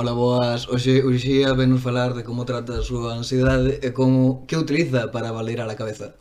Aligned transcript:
Ola, 0.00 0.12
boas. 0.12 0.66
Hoxe, 0.66 1.04
Uxía 1.04 1.52
venos 1.52 1.82
falar 1.82 2.14
de 2.14 2.24
como 2.24 2.46
trata 2.48 2.80
a 2.80 2.82
súa 2.82 3.20
ansiedade 3.20 3.84
e 3.84 3.92
como 3.92 4.48
que 4.48 4.56
utiliza 4.56 5.12
para 5.12 5.28
valer 5.28 5.60
a 5.60 5.68
la 5.68 5.76
cabeza. 5.76 6.16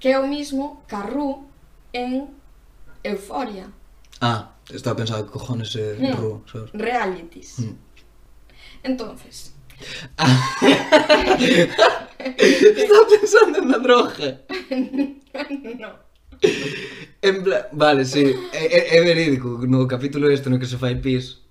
Que 0.00 0.16
é 0.16 0.18
o 0.18 0.24
mismo 0.24 0.80
Carrú 0.88 1.44
en 1.92 2.32
Euforia. 3.04 3.68
Ah, 4.24 4.56
estaba 4.72 4.96
pensando 4.96 5.28
que 5.28 5.32
cojones 5.36 5.76
é 5.76 5.92
hmm. 5.92 6.08
no, 6.08 6.16
Ru, 6.16 6.40
sabes? 6.48 6.72
Realities. 6.72 7.60
Mm. 7.60 7.76
Entonces. 8.80 9.52
Estaba 12.16 13.04
pensando 13.12 13.60
en 13.60 13.68
na 13.68 13.76
droga. 13.76 14.40
no. 15.84 16.00
En 17.20 17.44
plan, 17.44 17.68
vale, 17.76 18.08
sí, 18.08 18.24
é, 18.56 18.96
é 18.96 19.04
verídico 19.04 19.60
no 19.68 19.84
capítulo 19.84 20.32
este 20.32 20.48
no 20.48 20.56
que 20.56 20.64
se 20.64 20.80
fai 20.80 20.96
pis 20.96 21.41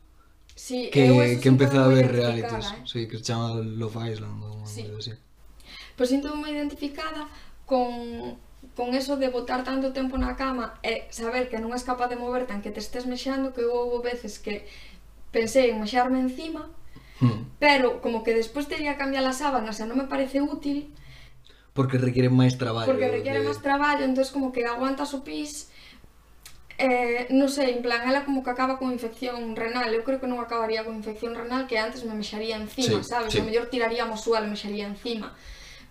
Sí, 0.72 0.90
que, 0.90 1.38
que 1.42 1.50
empeza 1.50 1.84
a 1.84 1.88
ver 1.92 2.08
realities, 2.16 2.72
eh? 2.72 2.82
sí, 2.86 3.08
que 3.08 3.18
se 3.20 3.24
chama 3.24 3.60
Love 3.60 4.08
Island 4.08 4.40
ou 4.40 4.64
sí. 4.64 4.88
algo 4.88 5.04
así. 5.04 5.12
Pois 6.00 6.08
sinto 6.08 6.32
moi 6.32 6.48
identificada 6.56 7.28
con 7.68 8.40
con 8.78 8.96
eso 8.96 9.18
de 9.18 9.28
botar 9.28 9.68
tanto 9.68 9.92
tempo 9.92 10.16
na 10.16 10.40
cama 10.40 10.80
e 10.80 11.12
saber 11.12 11.52
que 11.52 11.60
non 11.60 11.76
és 11.76 11.84
capaz 11.84 12.08
de 12.08 12.16
moverte 12.16 12.56
en 12.56 12.64
que 12.64 12.72
te 12.72 12.80
estés 12.80 13.04
mexando, 13.04 13.52
que 13.52 13.68
houve 13.68 14.00
veces 14.00 14.40
que 14.40 14.64
pensei 15.36 15.76
en 15.76 15.84
mexarme 15.84 16.24
encima, 16.24 16.72
hmm. 17.20 17.60
pero 17.60 18.00
como 18.00 18.24
que 18.24 18.32
despois 18.32 18.72
teria 18.72 18.96
que 18.96 19.02
cambiar 19.04 19.28
as 19.28 19.44
sábanas 19.44 19.76
e 19.82 19.84
non 19.84 20.00
me 20.00 20.08
parece 20.08 20.40
útil, 20.40 20.96
porque 21.76 22.00
requiere 22.00 22.32
máis 22.32 22.56
traballo. 22.56 22.88
Porque 22.88 23.12
requiere 23.12 23.44
de... 23.44 23.48
máis 23.52 23.60
traballo, 23.60 24.08
entonces 24.08 24.32
como 24.32 24.56
que 24.56 24.64
aguantas 24.64 25.12
o 25.12 25.20
pis, 25.20 25.68
eh, 26.82 27.30
non 27.30 27.46
sei, 27.46 27.78
en 27.78 27.86
plan, 27.86 28.02
ela 28.10 28.26
como 28.26 28.42
que 28.42 28.50
acaba 28.50 28.82
con 28.82 28.90
infección 28.90 29.54
renal, 29.54 29.94
eu 29.94 30.02
creo 30.02 30.18
que 30.18 30.26
non 30.26 30.42
acabaría 30.42 30.82
con 30.82 30.98
infección 30.98 31.38
renal 31.38 31.70
que 31.70 31.78
antes 31.78 32.02
me 32.02 32.18
mexaría 32.18 32.58
encima, 32.58 33.06
sí, 33.06 33.06
sabes? 33.06 33.30
Sí. 33.32 33.40
O 33.40 33.46
mellor 33.46 33.70
tiraríamos 33.70 34.26
suelo, 34.26 34.50
mexaría 34.50 34.90
encima 34.90 35.38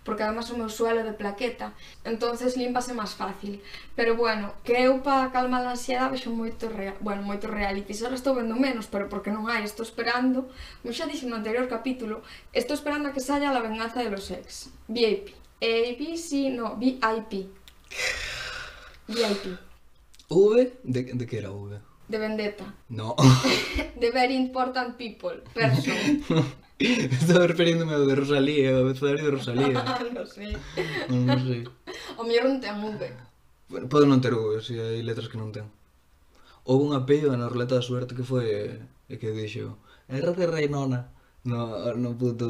porque 0.03 0.23
además 0.23 0.49
o 0.49 0.57
meu 0.57 0.69
suelo 0.69 1.01
é 1.01 1.05
de 1.05 1.13
plaqueta. 1.13 1.73
Entonces 2.01 2.57
límpase 2.57 2.93
máis 2.93 3.13
fácil. 3.13 3.61
Pero 3.93 4.17
bueno, 4.17 4.53
que 4.65 4.73
eu 4.73 5.05
para 5.05 5.29
calmar 5.29 5.61
a 5.61 5.77
ansiedade 5.77 6.17
vexo 6.17 6.33
moito, 6.33 6.65
rea 6.69 6.97
bueno, 7.05 7.21
moito 7.21 7.45
reality. 7.45 7.93
Só 7.93 8.09
estou 8.09 8.33
vendo 8.33 8.57
menos, 8.57 8.89
pero 8.89 9.05
porque 9.05 9.29
non 9.29 9.45
hai 9.45 9.61
estou 9.61 9.85
esperando, 9.85 10.49
como 10.81 10.89
xa 10.89 11.05
dixen 11.05 11.29
no 11.29 11.37
anterior 11.37 11.69
capítulo 11.69 12.25
estou 12.49 12.73
esperando 12.73 13.09
a 13.09 13.13
que 13.13 13.21
saia 13.21 13.53
la 13.53 13.61
venganza 13.61 14.01
de 14.01 14.09
los 14.09 14.25
ex, 14.33 14.73
VIP 14.89 15.37
ABC, 15.61 16.49
no, 16.57 16.73
VIP 16.81 17.45
VIP 19.05 19.70
V 20.31 20.79
de, 20.83 21.03
de 21.03 21.25
que 21.27 21.37
era 21.37 21.51
V? 21.51 21.77
De 22.07 22.17
vendetta. 22.17 22.73
No. 22.89 23.15
de 24.01 24.11
very 24.11 24.35
important 24.35 24.95
people, 24.97 25.43
person. 25.53 26.23
Estaba 26.79 27.45
referiéndome 27.45 27.93
ao 27.93 28.07
de 28.09 28.15
Rosalía, 28.15 28.73
ao 28.73 28.89
abecedario 28.89 29.25
de 29.27 29.31
Rosalía. 29.37 29.77
non 30.15 30.25
sei. 30.25 30.57
Non, 31.11 31.29
non 31.29 31.39
sei. 31.45 31.61
O 32.17 32.25
mellor 32.25 32.49
non 32.49 32.57
ten 32.63 32.79
V. 32.79 32.89
Bueno, 33.69 33.85
pode 33.85 34.09
non 34.09 34.23
ter 34.23 34.33
V, 34.33 34.57
se 34.63 34.79
hai 34.81 35.03
letras 35.05 35.29
que 35.29 35.37
non 35.37 35.53
ten. 35.53 35.69
Houve 36.65 36.89
unha 36.89 37.05
apellido 37.05 37.35
na 37.37 37.51
ruleta 37.51 37.77
da 37.77 37.85
suerte 37.85 38.17
que 38.17 38.25
foi 38.25 38.47
e 38.49 39.13
eh, 39.13 39.17
que 39.19 39.35
dixo 39.35 39.77
R 40.09 40.31
de 40.33 40.45
Reinona. 40.47 41.11
No, 41.43 41.73
no 41.97 42.13
puto, 42.17 42.47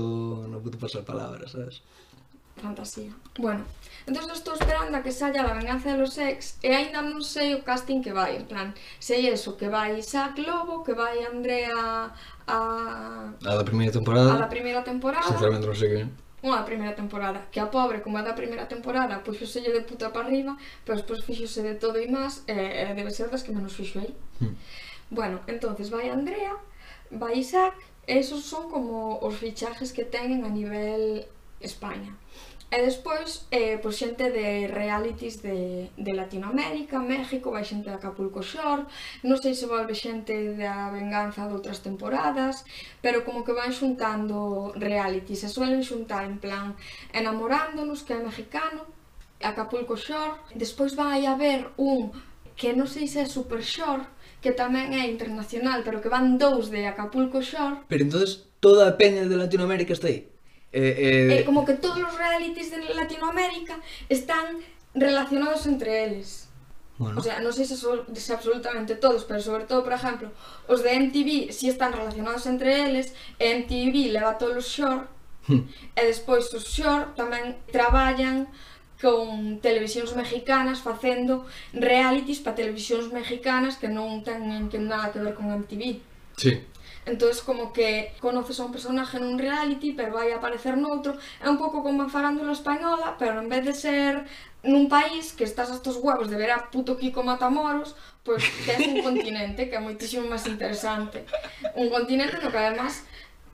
no 0.48 0.58
puto 0.64 0.78
pasar 0.80 1.04
palabras, 1.04 1.52
sabes? 1.56 1.84
Fantasía. 2.58 3.14
Bueno, 3.40 3.64
entón 4.06 4.30
estou 4.32 4.54
esperando 4.54 4.98
a 4.98 5.02
que 5.02 5.12
saia 5.12 5.44
La 5.44 5.54
venganza 5.54 5.94
de 5.94 5.98
los 5.98 6.18
ex 6.18 6.60
e 6.62 6.76
aínda 6.76 7.00
non 7.02 7.24
sei 7.24 7.56
o 7.56 7.64
casting 7.64 8.04
que 8.04 8.12
vai, 8.12 8.36
en 8.36 8.46
plan, 8.46 8.76
sei 9.00 9.32
eso, 9.32 9.56
que 9.56 9.72
vai 9.72 9.98
Isaac 9.98 10.38
Lobo, 10.44 10.84
que 10.84 10.94
vai 10.94 11.24
Andrea 11.24 12.12
a... 12.46 12.58
A 13.32 13.54
da 13.56 13.64
primeira 13.64 13.92
temporada. 13.92 14.36
A 14.36 14.44
da 14.46 14.52
primeira 14.52 14.84
temporada. 14.84 15.26
Sinceramente 15.32 15.66
non 15.66 15.78
sei 15.78 15.90
que 15.90 16.04
unha 16.42 16.66
primeira 16.66 16.98
temporada, 16.98 17.46
que 17.54 17.62
a 17.62 17.70
pobre, 17.70 18.02
como 18.02 18.18
é 18.18 18.24
da 18.26 18.34
primeira 18.34 18.66
temporada, 18.66 19.22
pois 19.22 19.38
puxoselle 19.38 19.70
de 19.70 19.86
puta 19.86 20.10
para 20.10 20.26
arriba, 20.26 20.58
pero 20.82 20.98
despois 20.98 21.22
fixose 21.22 21.62
de 21.62 21.78
todo 21.78 22.02
e 22.02 22.10
máis, 22.10 22.42
e, 22.50 22.58
e 22.58 22.94
debe 22.98 23.14
ser 23.14 23.30
das 23.30 23.46
que 23.46 23.54
menos 23.54 23.78
fixo 23.78 24.02
aí. 24.02 24.10
Mm. 24.42 24.58
Bueno, 25.14 25.38
entonces 25.46 25.94
vai 25.94 26.10
Andrea, 26.10 26.58
vai 27.14 27.38
Isaac, 27.38 27.78
e 28.10 28.18
esos 28.18 28.42
son 28.42 28.74
como 28.74 29.22
os 29.22 29.38
fichajes 29.38 29.94
que 29.94 30.02
teñen 30.02 30.42
a 30.42 30.50
nivel 30.50 31.30
España. 31.62 32.18
E 32.72 32.78
despois, 32.80 33.52
eh, 33.52 33.76
pois 33.84 34.00
xente 34.00 34.32
de 34.32 34.64
realities 34.72 35.44
de, 35.44 35.92
de 35.92 36.12
Latinoamérica, 36.16 37.04
México, 37.04 37.52
vai 37.52 37.68
xente 37.68 37.92
de 37.92 38.00
Acapulco 38.00 38.40
Shore, 38.40 38.88
non 39.28 39.36
sei 39.44 39.52
se 39.60 39.68
volve 39.68 39.92
xente 39.92 40.56
da 40.56 40.88
venganza 40.88 41.52
de 41.52 41.54
outras 41.60 41.84
temporadas, 41.84 42.64
pero 43.04 43.28
como 43.28 43.44
que 43.44 43.52
van 43.52 43.76
xuntando 43.76 44.72
realities, 44.80 45.44
se 45.44 45.52
suelen 45.52 45.84
xuntar 45.84 46.24
en 46.24 46.40
plan 46.40 46.80
enamorándonos, 47.12 48.08
que 48.08 48.16
é 48.16 48.24
mexicano, 48.24 48.88
Acapulco 49.44 50.00
Shore, 50.00 50.40
despois 50.56 50.96
vai 50.96 51.28
haber 51.28 51.76
un 51.76 52.16
que 52.56 52.72
non 52.72 52.88
sei 52.88 53.04
se 53.04 53.20
é 53.20 53.28
Super 53.28 53.60
Shore, 53.68 54.08
que 54.40 54.56
tamén 54.56 54.96
é 54.96 55.12
internacional, 55.12 55.84
pero 55.84 56.00
que 56.00 56.08
van 56.08 56.40
dous 56.40 56.72
de 56.72 56.88
Acapulco 56.88 57.44
Shore. 57.44 57.84
Pero 57.92 58.08
entonces 58.08 58.48
toda 58.64 58.88
a 58.88 58.96
peña 58.96 59.28
de 59.28 59.36
Latinoamérica 59.36 59.92
está 59.92 60.08
aí? 60.08 60.31
Eh, 60.74 60.96
eh... 60.98 61.40
eh, 61.40 61.46
como 61.46 61.66
que 61.66 61.74
todos 61.74 62.00
os 62.00 62.18
realities 62.18 62.72
de 62.72 62.80
Latinoamérica 62.94 63.80
están 64.10 64.60
relacionados 64.94 65.66
entre 65.66 66.06
eles. 66.06 66.48
Bueno. 66.98 67.20
O 67.20 67.24
sea, 67.24 67.42
non 67.42 67.50
sei 67.50 67.66
se, 67.66 67.74
son 67.74 68.06
se 68.14 68.30
absolutamente 68.30 68.94
todos, 68.94 69.26
pero 69.26 69.42
sobre 69.42 69.66
todo, 69.66 69.82
por 69.82 69.98
exemplo, 69.98 70.30
os 70.70 70.86
de 70.86 70.94
MTV 70.94 71.50
si 71.50 71.66
están 71.66 71.98
relacionados 71.98 72.46
entre 72.46 72.86
eles, 72.86 73.18
MTV 73.42 74.14
leva 74.14 74.38
todos 74.38 74.62
os 74.62 74.70
short, 74.70 75.10
hmm. 75.50 75.66
e 75.98 76.02
despois 76.06 76.54
os 76.54 76.70
short 76.70 77.18
tamén 77.18 77.58
traballan 77.74 78.46
con 79.02 79.58
televisións 79.66 80.14
mexicanas 80.14 80.86
facendo 80.86 81.50
realities 81.74 82.38
para 82.38 82.54
televisións 82.54 83.10
mexicanas 83.10 83.82
que 83.82 83.90
non 83.90 84.22
teñen 84.22 84.70
que 84.70 84.78
nada 84.78 85.10
que 85.10 85.26
ver 85.26 85.34
con 85.34 85.50
MTV. 85.50 85.98
Sí. 86.38 86.62
Entonces 87.06 87.42
como 87.42 87.74
que 87.74 88.14
conoces 88.20 88.60
a 88.60 88.66
un 88.66 88.72
personaje 88.72 89.18
nun 89.18 89.42
reality, 89.42 89.94
pero 89.98 90.14
vai 90.14 90.30
a 90.30 90.38
aparecer 90.38 90.78
noutro. 90.78 91.18
É 91.42 91.50
un 91.50 91.58
pouco 91.58 91.82
como 91.82 92.06
a 92.06 92.14
farándula 92.14 92.54
española, 92.54 93.18
pero 93.18 93.42
en 93.42 93.50
vez 93.50 93.66
de 93.66 93.74
ser 93.74 94.30
nun 94.62 94.86
país 94.86 95.34
que 95.34 95.42
estás 95.42 95.74
a 95.74 95.78
estos 95.82 95.98
huevos 95.98 96.30
de 96.30 96.38
ver 96.38 96.54
a 96.54 96.70
puto 96.70 96.94
Kiko 97.02 97.26
Matamoros, 97.26 97.98
pois 98.22 98.46
pues, 98.46 98.66
tens 98.70 98.86
un 98.86 99.02
continente 99.02 99.66
que 99.66 99.76
é 99.76 99.82
moitísimo 99.82 100.30
máis 100.30 100.46
interesante. 100.46 101.26
Un 101.74 101.90
continente 101.90 102.38
no 102.38 102.54
que 102.54 102.62
además 102.62 103.02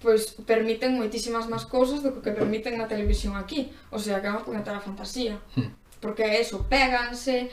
pois 0.03 0.35
pues, 0.35 0.45
permiten 0.45 0.99
moitísimas 0.99 1.47
máis 1.47 1.63
cousas 1.63 2.03
do 2.03 2.19
que 2.19 2.35
permiten 2.35 2.75
na 2.75 2.91
televisión 2.91 3.39
aquí. 3.39 3.71
O 3.89 3.97
sea, 3.97 4.19
que 4.19 4.27
é 4.27 4.33
unha 4.35 4.43
puñetera 4.43 4.83
fantasía. 4.83 5.39
Hmm. 5.55 5.71
Porque 6.03 6.21
é 6.21 6.43
eso, 6.43 6.67
péganse, 6.69 7.49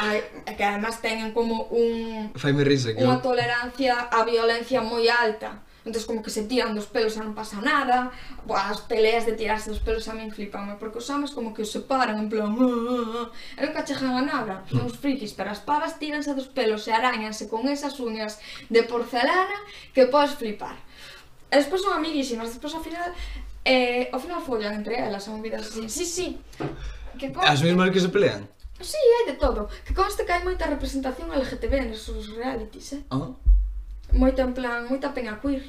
Ai, 0.00 0.24
é 0.48 0.52
que 0.56 0.64
además 0.64 1.00
teñen 1.04 1.32
como 1.36 1.68
un... 1.68 2.32
Faime 2.34 2.64
risa, 2.64 2.96
que 2.96 3.04
Unha 3.04 3.20
tolerancia 3.20 4.08
á 4.08 4.24
violencia 4.24 4.80
moi 4.80 5.04
alta. 5.12 5.60
Entón, 5.88 6.04
como 6.04 6.20
que 6.22 6.30
se 6.30 6.44
tiran 6.44 6.76
dos 6.76 6.88
pelos 6.88 7.16
e 7.16 7.20
non 7.24 7.32
pasa 7.32 7.60
nada. 7.64 8.12
Buah, 8.44 8.72
as 8.72 8.84
peleas 8.84 9.24
de 9.24 9.32
tirarse 9.32 9.72
dos 9.72 9.80
pelos 9.80 10.04
a 10.08 10.16
min 10.16 10.28
flipame, 10.28 10.76
porque 10.76 11.00
os 11.00 11.08
homens 11.08 11.32
como 11.32 11.56
que 11.56 11.64
os 11.64 11.72
separan, 11.72 12.20
en 12.20 12.28
plan... 12.28 12.52
Uh, 12.52 13.24
uh, 13.24 13.26
e 13.56 13.60
nunca 13.64 13.84
chegan 13.84 14.12
a 14.12 14.24
nada, 14.24 14.64
son 14.68 14.84
os 14.84 14.96
frikis, 14.96 15.32
pero 15.32 15.48
as 15.48 15.64
pavas 15.64 15.96
tíranse 15.96 16.36
dos 16.36 16.48
pelos 16.52 16.84
e 16.88 16.92
arañanse 16.92 17.48
con 17.48 17.64
esas 17.68 17.96
uñas 18.00 18.36
de 18.68 18.84
porcelana 18.84 19.58
que 19.96 20.08
podes 20.08 20.36
flipar. 20.36 20.76
E 21.48 21.56
despois 21.56 21.80
son 21.80 21.96
amiguísimas, 21.96 22.52
despois 22.52 22.72
ao 22.76 22.84
final... 22.84 23.08
Eh, 23.64 24.08
ao 24.12 24.20
final 24.20 24.40
follan 24.40 24.72
entre 24.80 24.96
elas, 24.96 25.24
son 25.24 25.40
vidas 25.44 25.68
así. 25.68 25.88
Sí, 25.88 26.04
sí. 26.04 26.26
Que 27.20 27.32
as 27.44 27.60
mesmas 27.60 27.92
que 27.92 28.00
se 28.00 28.08
pelean? 28.08 28.48
Si, 28.80 28.96
hai 28.96 29.34
de 29.34 29.36
todo. 29.38 29.68
Que 29.84 29.92
consta 29.94 30.22
que 30.24 30.32
hai 30.32 30.42
moita 30.46 30.66
representación 30.70 31.30
LGTB 31.34 31.90
nos 31.90 32.02
seus 32.06 32.30
realities, 32.34 32.92
eh? 32.94 33.02
Ah, 33.10 33.34
Moito 34.14 34.40
en 34.40 34.54
plan, 34.56 34.88
moita 34.88 35.12
pena 35.12 35.36
queer. 35.42 35.66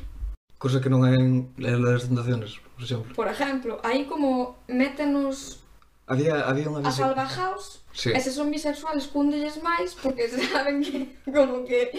cosa 0.59 0.79
que 0.83 0.87
non 0.91 1.03
hai 1.07 1.15
en 1.15 1.51
las 1.57 2.03
tentaciones, 2.07 2.59
por 2.75 2.83
exemplo. 2.83 3.11
Por 3.15 3.27
exemplo, 3.31 3.79
aí 3.83 4.03
como 4.05 4.59
métenos 4.67 5.63
Había, 6.09 6.41
había 6.49 6.67
unha 6.67 6.81
a 6.81 6.89
visi- 6.89 6.99
salvajaos, 7.05 7.85
Sí. 7.93 8.09
e 8.11 8.19
se 8.19 8.33
son 8.33 8.49
bisexuales 8.51 9.07
cúndelles 9.13 9.61
máis, 9.61 9.93
porque 9.95 10.25
saben 10.51 10.81
que 10.83 11.15
como 11.29 11.63
que 11.63 11.93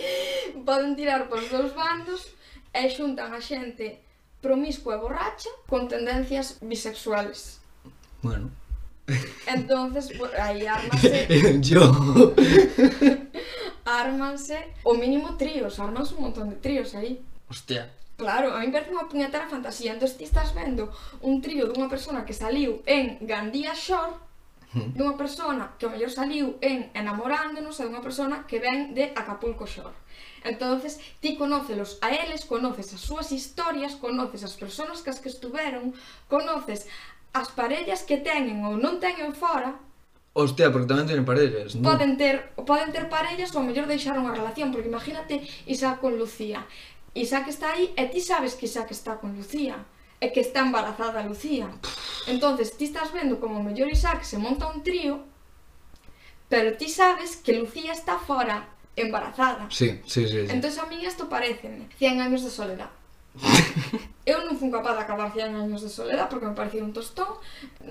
poden 0.66 0.92
tirar 0.98 1.30
pos 1.32 1.46
dous 1.48 1.72
bandos 1.78 2.34
e 2.74 2.84
xuntan 2.92 3.32
a 3.32 3.40
xente 3.40 4.02
promiscua 4.44 4.96
e 4.96 5.02
borracha 5.02 5.50
con 5.70 5.86
tendencias 5.88 6.58
bisexuales. 6.64 7.60
Bueno, 8.20 8.50
Entonces, 9.54 10.12
pues, 10.16 10.32
aí 10.38 10.66
ármanse... 10.66 11.60
Yo... 11.62 12.34
ármanse 13.84 14.72
o 14.84 14.94
mínimo 14.94 15.36
tríos, 15.36 15.78
ármanse 15.80 16.14
un 16.14 16.22
montón 16.22 16.50
de 16.50 16.56
tríos 16.56 16.94
aí. 16.94 17.20
Hostia. 17.48 17.90
Claro, 18.16 18.54
a 18.54 18.60
mí 18.60 18.68
parece 18.68 18.92
unha 18.92 19.08
puñetera 19.08 19.48
fantasía. 19.48 19.96
Entón 19.96 20.12
ti 20.12 20.28
estás 20.28 20.52
vendo 20.52 20.92
un 21.24 21.40
trío 21.40 21.64
dunha 21.66 21.88
persona 21.88 22.28
que 22.28 22.36
saliu 22.36 22.84
en 22.84 23.16
Gandía 23.24 23.72
Shore, 23.72 24.12
dunha 24.76 25.16
persona 25.16 25.72
que 25.80 25.88
o 25.88 25.90
mellor 25.90 26.12
saliu 26.12 26.60
en 26.60 26.92
enamorándonos 26.92 27.80
e 27.80 27.88
dunha 27.88 28.04
persona 28.04 28.44
que 28.44 28.60
ven 28.60 28.92
de 28.92 29.16
Acapulco 29.16 29.64
Shore. 29.64 29.96
Entonces, 30.44 31.00
ti 31.20 31.36
conócelos 31.36 31.96
a 32.00 32.12
eles, 32.12 32.44
conoces 32.44 32.92
as 32.92 33.00
súas 33.00 33.32
historias, 33.32 33.96
conoces 33.96 34.44
as 34.44 34.52
persoas 34.52 35.00
que 35.00 35.10
as 35.10 35.20
que 35.20 35.32
estuveron, 35.32 35.96
conoces 36.28 36.88
as 37.32 37.48
parellas 37.54 38.02
que 38.02 38.18
teñen 38.18 38.66
ou 38.66 38.74
non 38.76 38.98
teñen 38.98 39.32
fora 39.34 39.78
Hostia, 40.32 40.70
porque 40.70 40.86
tamén 40.86 41.10
teñen 41.10 41.26
parellas, 41.26 41.74
non? 41.74 41.90
Poden 41.90 42.14
ter, 42.14 42.54
poden 42.54 42.94
ter 42.94 43.10
parellas 43.10 43.50
ou 43.58 43.66
mellor 43.66 43.90
deixar 43.90 44.14
unha 44.14 44.30
relación, 44.30 44.70
porque 44.70 44.86
imagínate 44.86 45.42
Isaac 45.66 45.98
con 45.98 46.14
Lucía. 46.14 46.62
Isaac 47.18 47.50
está 47.50 47.74
aí 47.74 47.90
e 47.98 48.06
ti 48.06 48.22
sabes 48.22 48.54
que 48.54 48.70
Isaac 48.70 48.94
está 48.94 49.18
con 49.18 49.34
Lucía 49.34 49.74
e 50.22 50.30
que 50.30 50.38
está 50.38 50.62
embarazada 50.62 51.26
Lucía. 51.26 51.66
Entonces 52.30 52.78
ti 52.78 52.86
estás 52.86 53.10
vendo 53.10 53.42
como 53.42 53.58
o 53.58 53.66
mellor 53.66 53.90
Isaac 53.90 54.22
se 54.22 54.38
monta 54.38 54.70
un 54.70 54.86
trío, 54.86 55.26
pero 56.46 56.78
ti 56.78 56.86
sabes 56.86 57.34
que 57.34 57.58
Lucía 57.58 57.90
está 57.90 58.14
fora 58.22 58.70
embarazada. 58.94 59.66
Sí, 59.66 59.98
sí, 60.06 60.30
sí. 60.30 60.46
sí. 60.46 60.52
Entón 60.54 60.70
a 60.78 60.86
mí 60.86 61.02
isto 61.02 61.26
pareceme 61.26 61.90
100 61.98 62.20
anos 62.22 62.46
de 62.46 62.50
soledade. 62.54 62.99
Eu 64.30 64.44
non 64.46 64.54
fun 64.54 64.70
capaz 64.70 64.94
de 64.94 65.02
acabar 65.02 65.32
100 65.32 65.56
anos 65.56 65.80
de 65.82 65.90
soledad 65.90 66.28
porque 66.28 66.46
me 66.46 66.54
parecía 66.54 66.84
un 66.84 66.92
tostón. 66.92 67.40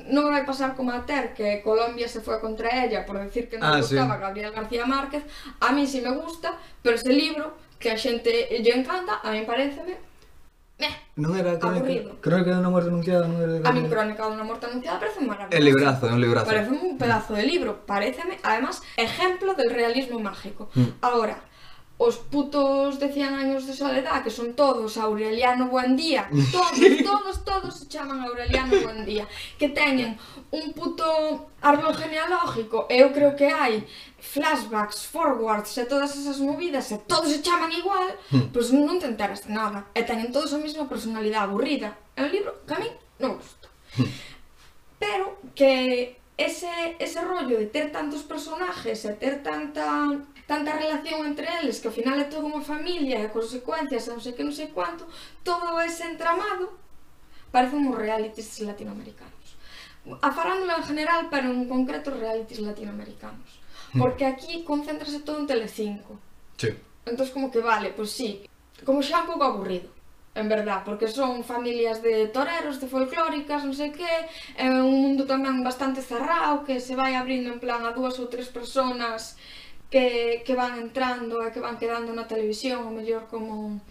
Non 0.08 0.30
vai 0.30 0.46
pasar 0.46 0.78
como 0.78 0.94
a 0.94 1.04
Ter 1.04 1.36
que 1.36 1.60
Colombia 1.66 2.08
se 2.08 2.24
foi 2.24 2.40
contra 2.40 2.70
ella 2.86 3.04
por 3.04 3.20
decir 3.20 3.50
que 3.50 3.60
non 3.60 3.68
ah, 3.68 3.82
gustaba 3.82 4.16
sí. 4.16 4.24
Gabriel 4.24 4.56
García 4.56 4.86
Márquez. 4.86 5.26
A 5.60 5.74
mí 5.76 5.84
si 5.84 6.00
sí 6.00 6.06
me 6.06 6.16
gusta, 6.16 6.56
pero 6.80 6.96
ese 6.96 7.12
libro 7.12 7.58
que 7.82 7.92
a 7.92 7.98
xente 7.98 8.56
lle 8.62 8.72
encanta, 8.72 9.20
a 9.20 9.32
mí 9.34 9.44
pareceme 9.44 9.98
meh, 10.80 10.96
non 11.20 11.36
era 11.36 11.60
aburrido. 11.60 12.16
Crónica 12.24 12.56
de 12.56 12.60
unha 12.64 12.72
morte 12.72 12.88
anunciada, 12.88 13.28
non 13.28 13.44
era 13.44 13.60
de 13.60 13.66
A 13.68 13.72
mí 13.76 13.84
Crónica 13.92 14.24
de 14.24 14.34
unha 14.40 14.48
morte 14.48 14.64
anunciada 14.64 14.96
parece 14.96 15.20
maravilloso. 15.20 15.60
É 15.60 15.60
librazo, 15.60 16.04
é 16.08 16.14
un 16.16 16.22
librazo. 16.24 16.48
Parece 16.48 16.72
un 16.72 16.96
pedazo 16.96 17.32
de 17.36 17.44
libro, 17.44 17.84
pareceme, 17.84 18.40
además, 18.48 18.80
ejemplo 18.96 19.60
del 19.60 19.76
realismo 19.76 20.24
mágico. 20.24 20.72
Mm. 20.72 21.04
Ahora, 21.04 21.44
os 22.00 22.16
putos 22.16 22.98
de 22.98 23.12
100 23.12 23.34
años 23.36 23.68
de 23.68 23.74
soledad, 23.76 24.24
que 24.24 24.32
son 24.32 24.54
todos 24.54 24.96
Aureliano 24.96 25.68
Buendía, 25.68 26.30
todos, 26.50 26.80
todos, 27.04 27.44
todos 27.44 27.76
se 27.76 27.88
chaman 27.90 28.24
Aureliano 28.24 28.72
Buendía, 28.82 29.28
que 29.60 29.68
teñen 29.68 30.18
un 30.50 30.72
puto 30.72 31.52
árbol 31.60 31.94
genealógico, 31.94 32.88
eu 32.88 33.12
creo 33.12 33.36
que 33.36 33.52
hai 33.52 33.84
flashbacks, 34.16 35.12
forwards 35.12 35.76
e 35.76 35.84
todas 35.84 36.16
esas 36.16 36.40
movidas, 36.40 36.88
e 36.96 36.98
todos 37.04 37.36
se 37.36 37.44
chaman 37.44 37.76
igual, 37.76 38.16
pois 38.56 38.72
pues 38.72 38.80
non 38.80 38.96
te 38.96 39.12
enteras 39.12 39.44
de 39.44 39.52
nada, 39.52 39.92
e 39.92 40.00
teñen 40.08 40.32
todos 40.32 40.56
a 40.56 40.64
mesma 40.64 40.88
personalidade 40.88 41.52
aburrida. 41.52 42.00
É 42.16 42.24
un 42.24 42.32
libro 42.32 42.64
que 42.64 42.74
a 42.74 42.80
mí 42.80 42.88
non 43.20 43.36
gusta. 43.36 43.68
Hmm. 44.00 44.08
Pero 45.04 45.36
que 45.52 46.16
ese, 46.40 46.96
ese 46.96 47.20
rollo 47.28 47.60
de 47.60 47.68
ter 47.68 47.92
tantos 47.92 48.24
personajes 48.24 49.04
e 49.04 49.12
ter 49.20 49.44
tanta 49.44 50.16
tanta 50.50 50.74
relación 50.74 51.30
entre 51.30 51.46
eles, 51.62 51.78
que 51.78 51.86
ao 51.86 51.94
final 51.94 52.18
é 52.18 52.26
toda 52.26 52.50
unha 52.50 52.66
familia 52.66 53.22
e 53.22 53.30
consecuencias, 53.30 54.10
non 54.10 54.18
sei 54.18 54.34
que, 54.34 54.42
non 54.42 54.50
sei 54.50 54.74
cuánto, 54.74 55.06
todo 55.46 55.78
ese 55.78 56.10
entramado 56.10 56.74
parece 57.54 57.78
un 57.78 57.94
realities 57.94 58.58
latinoamericanos. 58.66 59.46
A 60.26 60.34
farándula 60.34 60.82
en 60.82 60.86
general, 60.90 61.30
pero 61.30 61.54
en 61.54 61.70
concreto 61.70 62.10
realities 62.10 62.66
latinoamericanos. 62.66 63.62
Hmm. 63.94 64.02
Porque 64.02 64.26
aquí 64.26 64.66
concéntrase 64.66 65.22
todo 65.22 65.38
en 65.38 65.46
Telecinco. 65.46 66.18
Sí. 66.58 66.74
Entón, 67.06 67.30
como 67.30 67.54
que 67.54 67.62
vale, 67.62 67.94
pois 67.94 68.10
pues 68.10 68.18
sí, 68.18 68.30
como 68.82 69.06
xa 69.06 69.22
un 69.22 69.30
pouco 69.30 69.46
aburrido 69.46 69.94
en 70.34 70.48
verdad, 70.50 70.82
porque 70.86 71.08
son 71.08 71.44
familias 71.44 72.02
de 72.02 72.28
toreros, 72.28 72.80
de 72.82 72.88
folclóricas, 72.88 73.62
non 73.66 73.78
sei 73.78 73.94
que, 73.94 74.10
é 74.58 74.66
un 74.70 74.98
mundo 75.04 75.30
tamén 75.30 75.62
bastante 75.62 76.02
cerrado 76.02 76.66
que 76.66 76.82
se 76.82 76.98
vai 76.98 77.14
abrindo 77.14 77.54
en 77.54 77.60
plan 77.62 77.86
a 77.86 77.94
dúas 77.94 78.18
ou 78.18 78.32
tres 78.34 78.50
personas 78.50 79.38
que, 79.90 80.44
que 80.46 80.56
van 80.56 80.78
entrando 80.78 81.42
e 81.42 81.50
que 81.50 81.60
van 81.60 81.82
quedando 81.82 82.14
na 82.14 82.30
televisión, 82.30 82.86
o 82.86 82.94
mellor 82.94 83.26
como 83.26 83.82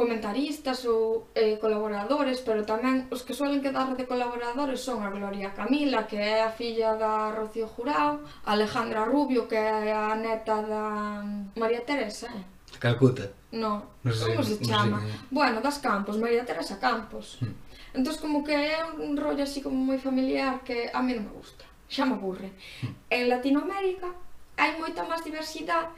comentaristas 0.00 0.86
ou 0.86 1.28
eh, 1.34 1.58
colaboradores, 1.60 2.40
pero 2.40 2.64
tamén 2.64 3.10
os 3.12 3.20
que 3.26 3.36
suelen 3.36 3.60
quedar 3.60 3.92
de 3.98 4.08
colaboradores 4.08 4.80
son 4.80 5.04
a 5.04 5.10
Gloria 5.12 5.52
Camila, 5.52 6.08
que 6.08 6.16
é 6.16 6.40
a 6.40 6.54
filla 6.54 6.96
da 6.96 7.34
Rocío 7.34 7.68
Jurao, 7.68 8.24
Alejandra 8.48 9.04
Rubio, 9.04 9.44
que 9.44 9.58
é 9.60 9.92
a 9.92 10.16
neta 10.16 10.64
da 10.64 11.20
María 11.58 11.84
Teresa, 11.84 12.32
eh? 12.32 12.44
Calcuta? 12.80 13.28
No, 13.52 14.00
non 14.00 14.14
sei, 14.14 14.38
como 14.38 14.46
se 14.46 14.56
chama? 14.62 15.02
No 15.02 15.04
sei, 15.04 15.28
bueno, 15.28 15.58
das 15.60 15.82
Campos, 15.84 16.16
María 16.16 16.46
Teresa 16.48 16.80
Campos. 16.80 17.36
Hmm. 17.42 17.52
Entón, 17.92 18.14
como 18.22 18.40
que 18.46 18.54
é 18.54 18.80
un 18.86 19.18
rollo 19.18 19.42
así 19.42 19.60
como 19.60 19.76
moi 19.76 19.98
familiar 19.98 20.62
que 20.64 20.88
a 20.94 21.02
mí 21.04 21.12
non 21.12 21.28
me 21.28 21.34
gusta, 21.34 21.66
xa 21.90 22.08
me 22.08 22.16
aburre. 22.16 22.56
Hmm. 22.80 22.94
En 23.10 23.28
Latinoamérica 23.28 24.29
hai 24.60 24.76
moita 24.76 25.08
máis 25.08 25.24
diversidade 25.24 25.88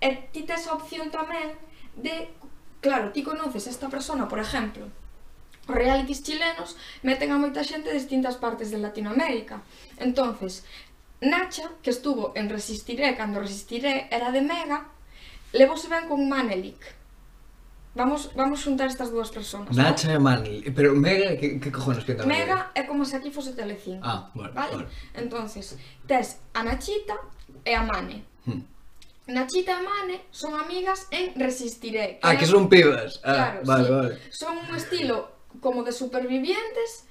e 0.00 0.08
ti 0.32 0.48
tes 0.48 0.64
a 0.66 0.72
opción 0.72 1.12
tamén 1.12 1.52
de, 2.00 2.32
claro, 2.80 3.12
ti 3.12 3.20
conoces 3.20 3.68
esta 3.68 3.92
persona, 3.92 4.24
por 4.24 4.40
exemplo, 4.40 4.88
os 5.68 5.74
realities 5.76 6.24
chilenos 6.24 6.76
meten 7.04 7.32
a 7.32 7.40
moita 7.40 7.64
xente 7.64 7.92
de 7.92 8.00
distintas 8.00 8.36
partes 8.36 8.68
de 8.72 8.80
Latinoamérica. 8.80 9.60
Entonces, 9.96 10.64
Nacha, 11.20 11.70
que 11.82 11.90
estuvo 11.90 12.32
en 12.36 12.50
Resistiré 12.50 13.16
cando 13.16 13.40
Resistiré 13.40 14.08
era 14.10 14.28
de 14.30 14.42
Mega, 14.42 14.88
levouse 15.52 15.88
ben 15.88 16.08
con 16.08 16.28
Manelik. 16.28 16.80
Vamos, 17.94 18.34
vamos 18.34 18.58
xuntar 18.60 18.90
estas 18.90 19.14
dúas 19.14 19.30
persoas. 19.30 19.70
Nacha 19.70 20.08
¿no? 20.08 20.14
e 20.14 20.18
Manelik. 20.18 20.74
Pero 20.74 20.92
Mega, 20.92 21.38
que, 21.38 21.62
que 21.62 21.70
cojones 21.72 22.04
que? 22.04 22.12
Mega 22.26 22.74
é 22.74 22.82
como 22.84 23.06
se 23.08 23.16
aquí 23.16 23.30
fose 23.30 23.54
Telecinco. 23.54 24.04
Ah, 24.04 24.28
bueno, 24.34 24.52
vale. 24.52 24.84
vale. 24.84 24.86
Entonces, 25.14 25.78
tes 26.04 26.42
a 26.52 26.60
Nachita, 26.66 27.16
e 27.64 27.74
a 27.74 27.82
Mane. 27.82 28.24
Hmm. 28.46 28.62
Nachita 29.26 29.80
e 29.80 29.82
Mane 29.82 30.16
son 30.30 30.54
amigas 30.54 31.08
en 31.10 31.32
Resistiré. 31.40 32.20
Que 32.20 32.28
eh, 32.28 32.30
ah, 32.30 32.36
que 32.36 32.46
son 32.46 32.68
pibas. 32.68 33.20
Ah, 33.24 33.32
claro, 33.32 33.60
vale, 33.64 33.84
sí. 33.84 33.92
vale. 33.92 34.14
Son 34.30 34.54
un 34.58 34.76
estilo 34.76 35.16
como 35.60 35.82
de 35.82 35.92
supervivientes, 35.92 37.08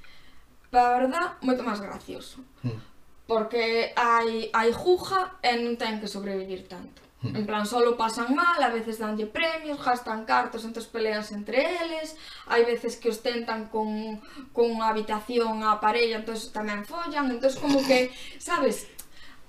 pero 0.69 0.85
a 0.85 0.97
verdad, 0.97 1.27
moito 1.41 1.65
máis 1.65 1.81
gracioso. 1.81 2.41
Hmm. 2.61 2.77
Porque 3.25 3.93
hai, 3.95 4.51
hai 4.53 4.69
juja 4.73 5.39
e 5.41 5.57
non 5.57 5.73
ten 5.79 5.97
que 5.97 6.11
sobrevivir 6.11 6.69
tanto. 6.69 7.01
Hmm. 7.23 7.39
En 7.39 7.45
plan, 7.47 7.65
solo 7.65 7.95
pasan 7.95 8.35
mal, 8.35 8.59
a 8.59 8.69
veces 8.69 8.99
danlle 8.99 9.25
premios, 9.25 9.79
gastan 9.79 10.25
cartos, 10.25 10.65
entonces 10.65 10.91
peleas 10.91 11.31
entre 11.31 11.63
eles, 11.63 12.19
hai 12.51 12.67
veces 12.67 12.99
que 12.99 13.07
ostentan 13.07 13.71
con, 13.71 14.19
con 14.51 14.67
unha 14.67 14.91
habitación 14.91 15.63
a 15.63 15.79
parella, 15.79 16.19
entón 16.19 16.35
tamén 16.51 16.83
follan, 16.83 17.31
entón 17.31 17.55
como 17.63 17.79
que, 17.79 18.11
sabes, 18.43 18.91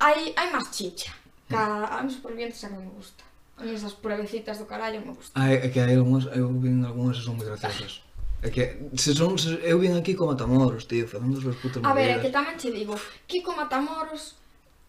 hai, 0.04 0.32
hai 0.36 0.48
máis 0.52 0.68
chicha. 0.76 1.12
Cada, 1.48 1.86
a 1.96 2.02
mis 2.02 2.14
supervivientes 2.14 2.64
a 2.64 2.68
que 2.68 2.76
me 2.76 2.90
gusta. 2.92 3.24
A 3.56 3.62
mí 3.64 3.72
esas 3.72 3.94
pruebecitas 3.94 4.58
do 4.58 4.66
carallo 4.66 5.00
me 5.00 5.12
gusta. 5.14 5.32
Ai, 5.40 5.54
é 5.64 5.68
que 5.72 5.80
hai 5.80 5.94
algúns, 5.96 6.26
eu 6.34 6.48
vin 6.60 6.84
algúns 6.84 7.24
son 7.24 7.36
moi 7.36 7.46
graciosas. 7.48 8.02
É 8.44 8.50
que 8.50 8.64
se 9.00 9.14
son, 9.16 9.38
se, 9.38 9.56
eu 9.64 9.78
vin 9.80 9.96
aquí 9.96 10.12
con 10.12 10.28
Matamoros, 10.28 10.84
tío, 10.84 11.08
facendo 11.08 11.40
as 11.40 11.56
putas 11.56 11.80
A 11.80 11.96
ver, 11.96 12.08
é 12.12 12.18
que 12.20 12.28
tamén 12.28 12.60
che 12.60 12.68
digo, 12.68 12.92
Kiko 13.24 13.56
Matamoros 13.56 14.36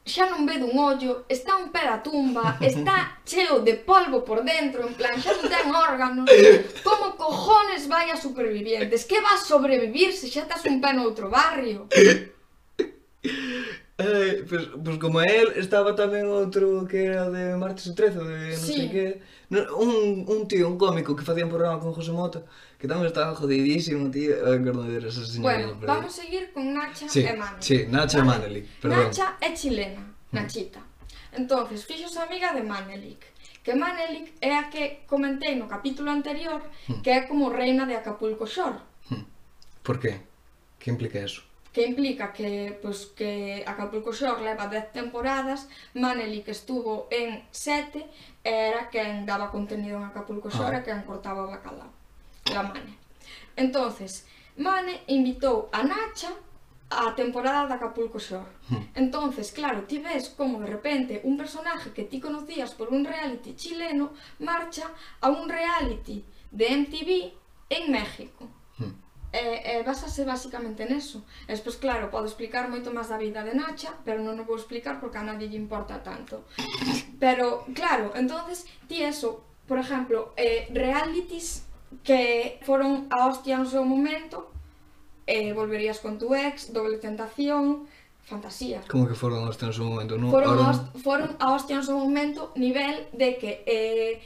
xa 0.06 0.30
non 0.30 0.46
ve 0.46 0.62
dun 0.62 0.78
ollo, 0.78 1.26
está 1.26 1.58
un 1.58 1.74
pé 1.74 1.82
da 1.82 1.98
tumba, 1.98 2.62
está 2.62 3.18
cheo 3.26 3.66
de 3.66 3.74
polvo 3.74 4.22
por 4.22 4.46
dentro, 4.46 4.86
en 4.86 4.94
plan, 4.94 5.18
xa 5.18 5.34
non 5.34 5.50
ten 5.50 5.72
órganos. 5.72 6.30
Como 6.86 7.18
cojones 7.18 7.88
vai 7.90 8.12
a 8.14 8.18
supervivientes? 8.20 9.08
Que 9.10 9.24
vas 9.24 9.48
sobrevivir 9.50 10.14
se 10.14 10.30
xa 10.30 10.46
estás 10.46 10.62
un 10.70 10.78
pé 10.78 10.94
noutro 10.94 11.32
barrio? 11.32 11.88
Eh, 13.98 14.44
pues 14.50 14.98
como 15.00 15.22
él, 15.22 15.56
estaba 15.56 15.96
tamén 15.96 16.28
outro 16.28 16.84
que 16.84 17.08
era 17.08 17.32
de 17.32 17.56
Martes 17.56 17.88
o 17.88 17.96
13, 17.96 18.20
de 18.28 18.40
non 18.52 18.60
sí. 18.60 18.76
sei 18.76 18.88
que... 18.92 19.06
No, 19.48 19.64
Un, 19.80 20.28
un 20.28 20.42
tío, 20.52 20.68
un 20.68 20.76
cómico 20.76 21.16
que 21.16 21.24
facía 21.24 21.48
un 21.48 21.54
programa 21.54 21.80
con 21.80 21.96
José 21.96 22.12
Mota, 22.12 22.44
que 22.76 22.92
tamén 22.92 23.08
estaba 23.08 23.32
jodidísimo, 23.32 24.12
tío, 24.12 24.36
ah, 24.44 24.52
a 24.52 24.60
engordadera 24.60 25.08
esa 25.08 25.24
señora. 25.24 25.48
Bueno, 25.48 25.68
vamos 25.80 26.12
a 26.12 26.28
seguir 26.28 26.52
con 26.52 26.76
Nacha 26.76 27.08
sí, 27.08 27.24
e 27.24 27.32
Maneli. 27.40 27.64
Sí, 27.64 27.78
Nacha 27.88 28.20
vale. 28.20 28.20
e 28.20 28.30
Maneli, 28.36 28.62
perdón. 28.84 29.08
Nacha 29.08 29.40
é 29.40 29.56
chilena, 29.56 30.04
Nachita. 30.36 30.84
Entonces, 31.32 31.88
fixos 31.88 32.20
amiga 32.20 32.52
de 32.52 32.68
Manelik 32.68 33.24
que 33.66 33.74
Manelik 33.74 34.38
é 34.42 34.54
a 34.62 34.70
que 34.70 35.08
comentei 35.10 35.58
no 35.58 35.66
capítulo 35.66 36.12
anterior 36.12 36.62
hmm. 36.86 37.02
que 37.02 37.10
é 37.10 37.20
como 37.26 37.50
reina 37.50 37.90
de 37.90 37.96
Acapulco 37.98 38.46
Shore. 38.46 38.78
Hmm. 39.10 39.26
Por 39.82 39.98
qué? 39.98 40.22
Que 40.78 40.92
implica 40.92 41.18
eso? 41.18 41.42
que 41.76 41.86
implica 41.86 42.32
que, 42.32 42.80
pois, 42.82 43.12
que 43.18 43.62
Acapulco 43.68 44.14
Shore 44.14 44.42
leva 44.48 44.72
10 44.72 44.94
temporadas, 44.94 45.68
Maneli 45.94 46.40
que 46.42 46.52
estuvo 46.52 47.10
en 47.12 47.44
7 47.52 48.00
era 48.46 48.88
quen 48.90 49.26
daba 49.26 49.52
contenido 49.52 49.98
en 49.98 50.06
Acapulco 50.06 50.48
Shore 50.48 50.78
ah. 50.78 50.80
e 50.80 50.86
quen 50.88 51.04
cortaba 51.04 51.44
o 51.44 51.52
bacalao, 51.52 51.92
la 52.56 52.64
Mane. 52.64 52.96
Entonces, 53.60 54.24
Mane 54.56 55.04
invitou 55.12 55.68
a 55.76 55.84
Nacha 55.84 56.32
a 56.88 57.12
temporada 57.12 57.68
de 57.68 57.74
Acapulco 57.76 58.24
Shore. 58.24 58.56
Hmm. 58.72 58.96
Entonces, 58.96 59.52
claro, 59.52 59.84
ti 59.84 60.00
ves 60.00 60.32
como 60.32 60.64
de 60.64 60.72
repente 60.72 61.20
un 61.28 61.36
personaje 61.36 61.92
que 61.92 62.08
ti 62.08 62.24
conocías 62.24 62.72
por 62.72 62.88
un 62.88 63.04
reality 63.04 63.52
chileno 63.60 64.16
marcha 64.40 64.88
a 65.20 65.28
un 65.28 65.50
reality 65.50 66.24
de 66.52 66.66
MTV 66.72 67.10
en 67.68 67.92
México 67.92 68.48
e, 69.36 69.80
e 69.80 69.84
basase 69.84 70.24
basicamente 70.24 70.88
neso. 70.88 71.28
E 71.44 71.52
despois, 71.52 71.76
claro, 71.76 72.08
podo 72.08 72.32
explicar 72.32 72.72
moito 72.72 72.96
máis 72.96 73.12
da 73.12 73.20
vida 73.20 73.44
de 73.44 73.52
Nacha, 73.52 73.92
pero 74.08 74.24
non 74.24 74.40
o 74.40 74.48
vou 74.48 74.56
explicar 74.56 75.04
porque 75.04 75.20
a 75.20 75.28
nadie 75.28 75.52
lle 75.52 75.60
importa 75.60 76.00
tanto. 76.00 76.48
Pero, 77.20 77.68
claro, 77.76 78.16
entonces 78.16 78.64
ti 78.88 79.04
eso, 79.04 79.44
por 79.68 79.78
exemplo, 79.84 80.32
eh, 80.40 80.72
realities 80.72 81.68
que 82.04 82.60
foron 82.64 83.12
a 83.12 83.28
hostia 83.28 83.60
no 83.60 83.68
seu 83.68 83.84
momento, 83.84 84.52
eh, 85.28 85.52
volverías 85.52 86.00
con 86.00 86.18
tu 86.18 86.32
ex, 86.36 86.72
doble 86.72 86.98
tentación, 86.98 87.88
fantasía. 88.26 88.82
Como 88.88 89.08
que 89.08 89.14
foron 89.14 89.46
a 89.46 89.50
hostia 89.50 89.68
no 89.68 89.74
seu 89.74 89.86
momento, 89.86 90.18
non? 90.18 90.32
Foron, 90.34 90.58
Ahora... 90.58 90.66
a 90.66 90.72
hostia, 90.74 90.92
foron 91.02 91.30
a 91.38 91.48
hostia 91.54 91.76
no 91.78 91.86
seu 91.86 91.98
momento 91.98 92.52
nivel 92.56 93.06
de 93.14 93.38
que 93.38 93.52
eh, 93.68 94.22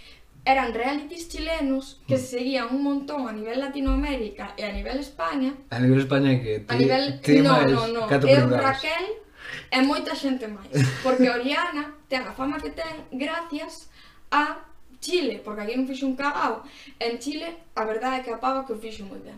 eran 0.49 0.73
realities 0.73 1.29
chilenos 1.29 2.01
que 2.07 2.17
se 2.17 2.39
seguían 2.39 2.73
un 2.73 2.81
montón 2.83 3.29
a 3.29 3.31
nivel 3.31 3.59
Latinoamérica 3.59 4.57
e 4.57 4.65
a 4.65 4.73
nivel 4.73 4.97
España. 4.97 5.53
A 5.69 5.77
nivel 5.77 6.01
España 6.01 6.41
que 6.41 6.65
a 6.65 6.73
nivel 6.73 7.21
ti 7.21 7.37
no, 7.45 7.53
no, 7.69 7.85
no, 7.85 8.01
eu 8.09 8.49
Raquel 8.49 9.05
e 9.69 9.79
moita 9.85 10.17
xente 10.17 10.49
máis, 10.49 10.73
porque 11.05 11.29
Oriana 11.29 11.93
ten 12.09 12.25
a 12.25 12.33
fama 12.33 12.57
que 12.57 12.73
ten 12.73 13.05
gracias 13.13 13.93
a 14.33 14.65
Chile, 14.97 15.37
porque 15.45 15.61
aquí 15.61 15.77
non 15.77 15.85
fixo 15.85 16.09
un 16.09 16.17
cagao. 16.17 16.65
En 16.97 17.21
Chile, 17.21 17.69
a 17.77 17.85
verdade 17.85 18.19
é 18.19 18.23
que 18.25 18.33
a 18.33 18.41
pava 18.41 18.65
que 18.65 18.73
o 18.73 18.81
fixo 18.81 19.05
moi 19.05 19.21
ben. 19.21 19.37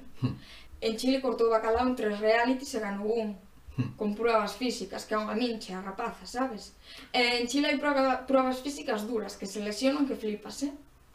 En 0.79 0.95
Chile 0.95 1.19
cortou 1.19 1.51
bacalao 1.51 1.91
en 1.91 1.99
tres 1.99 2.23
realities 2.23 2.71
e 2.71 2.79
ganou 2.79 3.11
un 3.11 3.35
con 3.99 4.15
pruebas 4.15 4.55
físicas, 4.55 5.03
que 5.03 5.11
é 5.11 5.19
unha 5.19 5.35
mincha 5.35 5.75
a 5.75 5.83
rapaza, 5.83 6.23
sabes? 6.23 6.71
En 7.11 7.51
Chile 7.51 7.67
hai 7.67 7.77
pruebas 8.23 8.63
físicas 8.63 9.03
duras, 9.03 9.35
que 9.35 9.43
se 9.43 9.59
lesionan 9.59 10.07
que 10.07 10.15
flipas, 10.15 10.63
eh? 10.63 10.71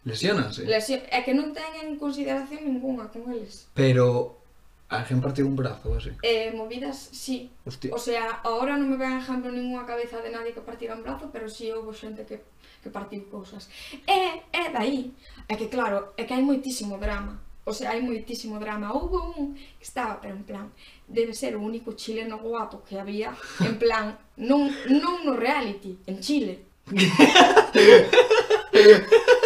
Lesiónanse. 0.06 0.62
Lesio... 0.62 1.02
É 1.10 1.26
que 1.26 1.34
non 1.34 1.50
teñen 1.50 1.98
consideración 1.98 2.62
ninguna 2.62 3.10
con 3.10 3.26
eles. 3.26 3.66
Pero 3.74 4.38
alguén 4.86 5.18
partiu 5.18 5.50
un 5.50 5.58
brazo 5.58 5.98
así. 5.98 6.14
Eh, 6.22 6.54
movidas, 6.54 7.10
sí. 7.10 7.50
Hostia. 7.66 7.90
O 7.90 7.98
sea, 7.98 8.38
ahora 8.46 8.78
non 8.78 8.86
me 8.86 8.94
ven 8.94 9.18
ejemplo 9.18 9.50
ninguna 9.50 9.82
cabeza 9.82 10.22
de 10.22 10.30
nadie 10.30 10.54
que 10.54 10.62
partira 10.62 10.94
un 10.94 11.02
brazo, 11.02 11.34
pero 11.34 11.50
sí 11.50 11.74
houve 11.74 11.90
xente 11.90 12.22
que, 12.22 12.38
que 12.86 12.90
partiu 12.94 13.26
cousas. 13.26 13.66
E, 14.06 14.46
é 14.54 14.70
dai, 14.70 15.10
é 15.50 15.58
que 15.58 15.66
claro, 15.66 16.14
é 16.14 16.22
que 16.22 16.38
hai 16.38 16.44
moitísimo 16.46 17.02
drama. 17.02 17.42
O 17.66 17.74
sea, 17.74 17.90
hai 17.90 17.98
moitísimo 17.98 18.62
drama. 18.62 18.94
Houve 18.94 19.18
un 19.18 19.58
que 19.58 19.86
estaba, 19.90 20.22
pero 20.22 20.38
en 20.38 20.46
plan, 20.46 20.70
debe 21.10 21.34
ser 21.34 21.58
o 21.58 21.60
único 21.66 21.98
chileno 21.98 22.38
guapo 22.38 22.86
que 22.86 22.94
había, 22.94 23.34
en 23.58 23.74
plan, 23.74 24.14
non, 24.38 24.70
non 24.86 25.26
no 25.26 25.34
reality, 25.34 25.98
en 26.06 26.22
Chile. 26.22 26.62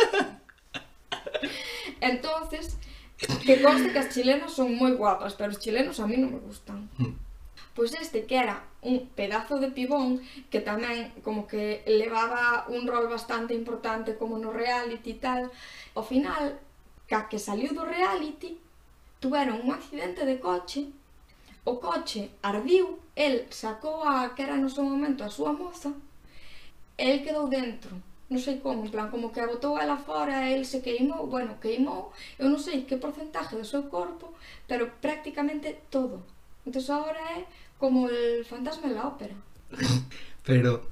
Entonces, 2.00 2.76
que 3.44 3.60
conste 3.62 3.92
que 3.92 4.00
as 4.00 4.08
chilenas 4.14 4.52
son 4.52 4.72
moi 4.80 4.96
guapas, 4.96 5.36
pero 5.36 5.52
os 5.52 5.60
chilenos 5.60 6.00
a 6.00 6.08
mí 6.08 6.16
non 6.16 6.32
me 6.32 6.40
gustan. 6.40 6.88
Hmm. 6.96 7.12
Pois 7.76 7.92
este 7.92 8.24
que 8.24 8.36
era 8.40 8.64
un 8.80 9.12
pedazo 9.12 9.60
de 9.60 9.68
pibón 9.68 10.24
que 10.48 10.64
tamén 10.64 11.12
como 11.20 11.44
que 11.44 11.84
levaba 11.84 12.64
un 12.72 12.88
rol 12.88 13.06
bastante 13.12 13.52
importante 13.52 14.16
como 14.16 14.40
no 14.40 14.50
reality 14.50 15.16
e 15.16 15.20
tal, 15.20 15.42
ao 15.92 16.04
final, 16.04 16.56
ca 17.04 17.28
que 17.28 17.36
saliu 17.36 17.76
do 17.76 17.84
reality, 17.84 18.56
tuveron 19.20 19.60
un 19.60 19.76
accidente 19.76 20.24
de 20.24 20.40
coche, 20.40 20.88
o 21.68 21.76
coche 21.76 22.32
ardiu, 22.40 22.98
el 23.12 23.52
sacou 23.52 24.00
a 24.00 24.32
que 24.32 24.48
era 24.48 24.56
no 24.56 24.72
seu 24.72 24.82
momento 24.82 25.20
a 25.22 25.30
súa 25.30 25.52
moza, 25.52 25.92
el 26.96 27.20
quedou 27.20 27.52
dentro 27.52 27.92
non 28.30 28.38
sei 28.38 28.62
como, 28.62 28.86
en 28.86 28.90
plan, 28.94 29.10
como 29.10 29.34
que 29.34 29.42
a 29.42 29.50
botou 29.50 29.74
ela 29.74 29.98
fora, 29.98 30.46
el 30.54 30.62
se 30.62 30.78
queimou, 30.78 31.26
bueno, 31.26 31.58
queimou, 31.58 32.14
eu 32.38 32.46
non 32.46 32.62
sei 32.62 32.86
que 32.86 33.02
porcentaje 33.02 33.58
do 33.58 33.66
seu 33.66 33.90
corpo, 33.90 34.38
pero 34.70 34.86
prácticamente 35.02 35.82
todo. 35.90 36.22
Entón 36.62 36.86
agora 36.94 37.18
é 37.34 37.42
como 37.74 38.06
el 38.06 38.46
fantasma 38.46 38.86
en 38.86 38.94
la 38.94 39.10
ópera. 39.10 39.34
pero 40.48 40.86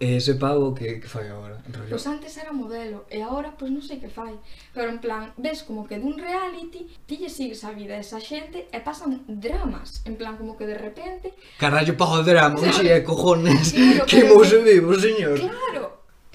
eh, 0.00 0.16
ese 0.16 0.34
pavo 0.34 0.74
que, 0.74 1.00
que 1.00 1.08
fai 1.08 1.28
agora? 1.28 1.62
Rollo? 1.72 1.90
Pois 1.90 2.06
antes 2.06 2.36
era 2.36 2.52
modelo 2.52 3.06
e 3.10 3.22
agora 3.22 3.54
pois 3.54 3.70
non 3.70 3.80
sei 3.80 4.02
que 4.02 4.10
fai 4.10 4.34
Pero 4.74 4.90
en 4.90 4.98
plan, 4.98 5.30
ves 5.38 5.62
como 5.62 5.86
que 5.86 6.02
dun 6.02 6.18
reality 6.18 6.82
Ti 7.06 7.14
lle 7.22 7.30
sigues 7.30 7.62
a 7.62 7.70
vida 7.70 7.94
a 7.94 8.02
esa 8.02 8.18
xente 8.18 8.66
e 8.74 8.78
pasan 8.82 9.22
dramas 9.28 10.02
En 10.02 10.18
plan, 10.18 10.34
como 10.34 10.58
que 10.58 10.66
de 10.66 10.74
repente 10.74 11.30
Carallo 11.62 11.94
pago 11.94 12.26
drama, 12.26 12.58
un 12.64 12.74
xe 12.74 13.06
cojones 13.06 13.70
claro, 13.70 14.06
Que 14.10 14.26
mouse 14.26 14.58
vivo, 14.66 14.98
señor 14.98 15.38
Claro, 15.38 15.83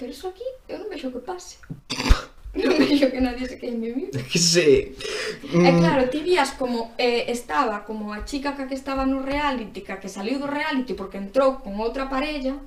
pero 0.00 0.10
eso 0.10 0.32
aquí 0.32 0.48
eu 0.64 0.80
non 0.80 0.88
vexo 0.88 1.12
que 1.12 1.20
pase. 1.20 1.60
Non 2.50 2.74
vexo 2.82 3.06
que 3.14 3.22
nadie 3.22 3.46
se 3.46 3.62
queime 3.62 3.94
vivo. 3.94 4.10
Que 4.10 4.40
sei. 4.40 4.96
E 5.54 5.70
Mm, 5.70 5.78
claro, 5.78 6.10
ti 6.10 6.18
vías 6.18 6.50
como 6.58 6.90
eh, 6.98 7.30
estaba 7.30 7.84
como 7.86 8.10
a 8.10 8.24
chica 8.24 8.56
ca 8.56 8.66
que 8.66 8.74
estaba 8.74 9.06
no 9.06 9.22
reality, 9.22 9.86
que 9.86 10.08
saliu 10.08 10.42
do 10.42 10.50
reality 10.50 10.98
porque 10.98 11.22
entrou 11.22 11.62
con 11.62 11.78
outra 11.78 12.10
parella, 12.10 12.58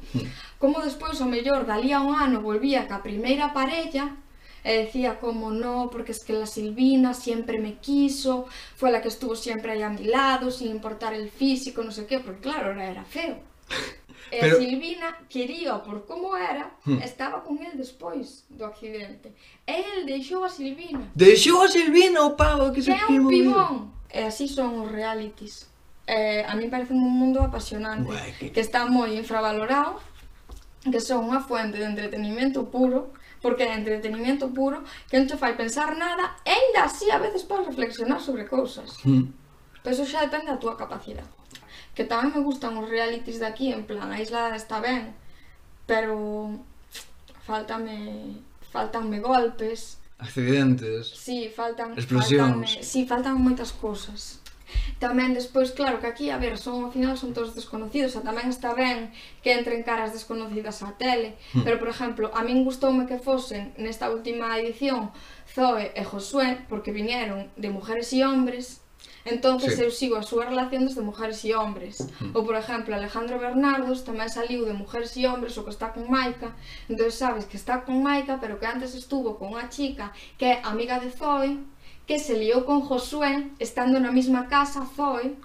como 0.61 0.79
despois 0.79 1.19
o 1.19 1.27
mellor 1.27 1.67
dalí 1.67 1.91
a 1.91 1.99
un 1.99 2.15
ano 2.15 2.39
volvía 2.39 2.87
ca 2.87 3.03
primeira 3.03 3.51
parella 3.51 4.15
e 4.63 4.87
decía 4.87 5.19
como 5.19 5.51
no, 5.51 5.89
porque 5.91 6.15
es 6.15 6.23
que 6.23 6.31
la 6.31 6.47
Silvina 6.47 7.11
siempre 7.13 7.59
me 7.59 7.75
quiso, 7.83 8.47
fue 8.79 8.91
la 8.91 9.01
que 9.01 9.11
estuvo 9.11 9.35
siempre 9.35 9.73
ahí 9.73 9.83
a 9.83 9.89
mi 9.89 10.05
lado, 10.05 10.51
sin 10.51 10.71
importar 10.71 11.13
el 11.13 11.27
físico, 11.29 11.83
no 11.83 11.91
sé 11.91 12.05
qué, 12.05 12.19
porque 12.19 12.47
claro, 12.47 12.71
era 12.79 13.03
feo. 13.03 13.37
E 14.31 14.39
Pero... 14.39 14.57
Silvina 14.57 15.17
quería, 15.29 15.81
por 15.83 16.05
como 16.05 16.35
era, 16.37 16.71
hmm. 16.85 17.01
estaba 17.01 17.43
con 17.43 17.59
el 17.63 17.77
despois 17.77 18.45
do 18.49 18.65
accidente. 18.65 19.33
E 19.65 19.83
el 19.97 20.05
deixou 20.05 20.43
a 20.43 20.49
Silvina. 20.49 21.11
Deixou 21.15 21.61
a 21.61 21.67
Silvina 21.67 22.21
o 22.23 22.35
pavo 22.35 22.71
que 22.71 22.81
se 22.81 22.91
É 22.91 23.05
un 23.09 23.27
pibón. 23.27 23.91
E 24.13 24.23
así 24.23 24.47
son 24.47 24.79
os 24.83 24.89
realities. 24.91 25.67
Eh, 26.05 26.43
a 26.45 26.53
mí 26.55 26.67
parece 26.67 26.93
un 26.93 27.01
mundo 27.01 27.41
apasionante, 27.41 28.11
Uai, 28.11 28.35
que... 28.37 28.51
que 28.51 28.59
está 28.59 28.85
moi 28.85 29.15
infravalorado, 29.15 30.03
que 30.83 30.99
son 30.99 31.31
unha 31.31 31.39
fuente 31.39 31.79
de 31.79 31.87
entretenimento 31.87 32.67
puro, 32.67 33.15
porque 33.43 33.63
é 33.63 33.75
entretenimento 33.75 34.47
puro 34.51 34.83
que 35.07 35.19
non 35.19 35.27
te 35.27 35.35
fai 35.35 35.55
pensar 35.55 35.95
nada 35.99 36.39
e 36.47 36.51
ainda 36.51 36.87
así 36.87 37.11
a 37.11 37.19
veces 37.19 37.43
podes 37.43 37.67
reflexionar 37.67 38.23
sobre 38.23 38.47
cousas. 38.47 38.99
Mm. 39.03 39.31
Pero 39.83 39.93
eso 39.95 40.07
xa 40.07 40.23
depende 40.23 40.47
da 40.47 40.59
túa 40.59 40.79
capacidade 40.79 41.27
que 41.93 42.03
tamén 42.03 42.33
me 42.33 42.41
gustan 42.41 42.77
os 42.81 42.89
realities 42.89 43.37
de 43.37 43.47
aquí, 43.47 43.69
en 43.69 43.85
plan, 43.85 44.09
a 44.09 44.17
isla 44.17 44.53
está 44.57 44.81
ben, 44.81 45.13
pero 45.85 46.57
faltame 47.45 48.41
faltanme 48.73 49.21
golpes, 49.21 50.01
accidentes. 50.17 51.07
Sí, 51.13 51.49
faltan 51.49 51.93
explosións. 51.93 52.65
Faltanme, 52.69 52.83
sí, 52.83 53.05
faltan 53.05 53.35
moitas 53.37 53.71
cousas. 53.71 54.43
Tamén 54.97 55.37
despois, 55.37 55.69
claro, 55.75 55.99
que 56.01 56.07
aquí, 56.07 56.33
a 56.33 56.39
ver, 56.41 56.57
son 56.57 56.87
ao 56.87 56.91
final 56.91 57.13
son 57.13 57.35
todos 57.35 57.53
desconocidos, 57.53 58.15
a 58.17 58.25
tamén 58.25 58.49
está 58.49 58.73
ben 58.73 59.13
que 59.43 59.53
entren 59.53 59.85
caras 59.85 60.15
desconocidas 60.17 60.81
á 60.81 60.95
tele, 60.97 61.37
mm. 61.53 61.61
pero 61.61 61.77
por 61.77 61.89
exemplo, 61.91 62.31
a 62.33 62.41
min 62.41 62.65
gustoume 62.65 63.05
que 63.05 63.21
fosen 63.21 63.75
nesta 63.77 64.09
última 64.09 64.57
edición 64.57 65.13
Zoe 65.45 65.93
e 65.93 66.03
Josué, 66.07 66.65
porque 66.71 66.95
viñeron 66.95 67.51
de 67.59 67.69
mujeres 67.69 68.09
e 68.15 68.25
hombres, 68.25 68.81
Entonces 69.25 69.75
sí. 69.75 69.83
eu 69.83 69.91
sigo 69.91 70.15
a 70.19 70.23
súa 70.23 70.43
relación 70.45 70.83
desde 70.83 70.99
Mujeres 70.99 71.39
e 71.47 71.55
Hombres. 71.55 72.03
Mm. 72.19 72.35
Ou, 72.35 72.43
por 72.43 72.59
exemplo, 72.59 72.91
Alejandro 72.91 73.39
Bernardos 73.39 74.03
tamén 74.03 74.27
saliu 74.27 74.67
de 74.67 74.75
Mujeres 74.75 75.15
e 75.15 75.23
Hombres, 75.23 75.55
o 75.55 75.63
que 75.63 75.71
está 75.71 75.95
con 75.95 76.11
Maica. 76.11 76.51
entonces 76.91 77.15
sabes 77.15 77.47
que 77.47 77.55
está 77.55 77.87
con 77.87 78.03
Maica, 78.03 78.37
pero 78.43 78.59
que 78.59 78.67
antes 78.67 78.91
estuvo 78.95 79.39
con 79.39 79.55
unha 79.55 79.71
chica 79.71 80.11
que 80.35 80.45
é 80.51 80.55
amiga 80.67 80.99
de 80.99 81.07
Zoe, 81.07 81.63
que 82.03 82.19
se 82.19 82.35
liou 82.35 82.67
con 82.67 82.83
Josué, 82.83 83.55
estando 83.63 83.95
na 83.99 84.11
mesma 84.11 84.51
casa 84.51 84.83
Zoe, 84.83 85.39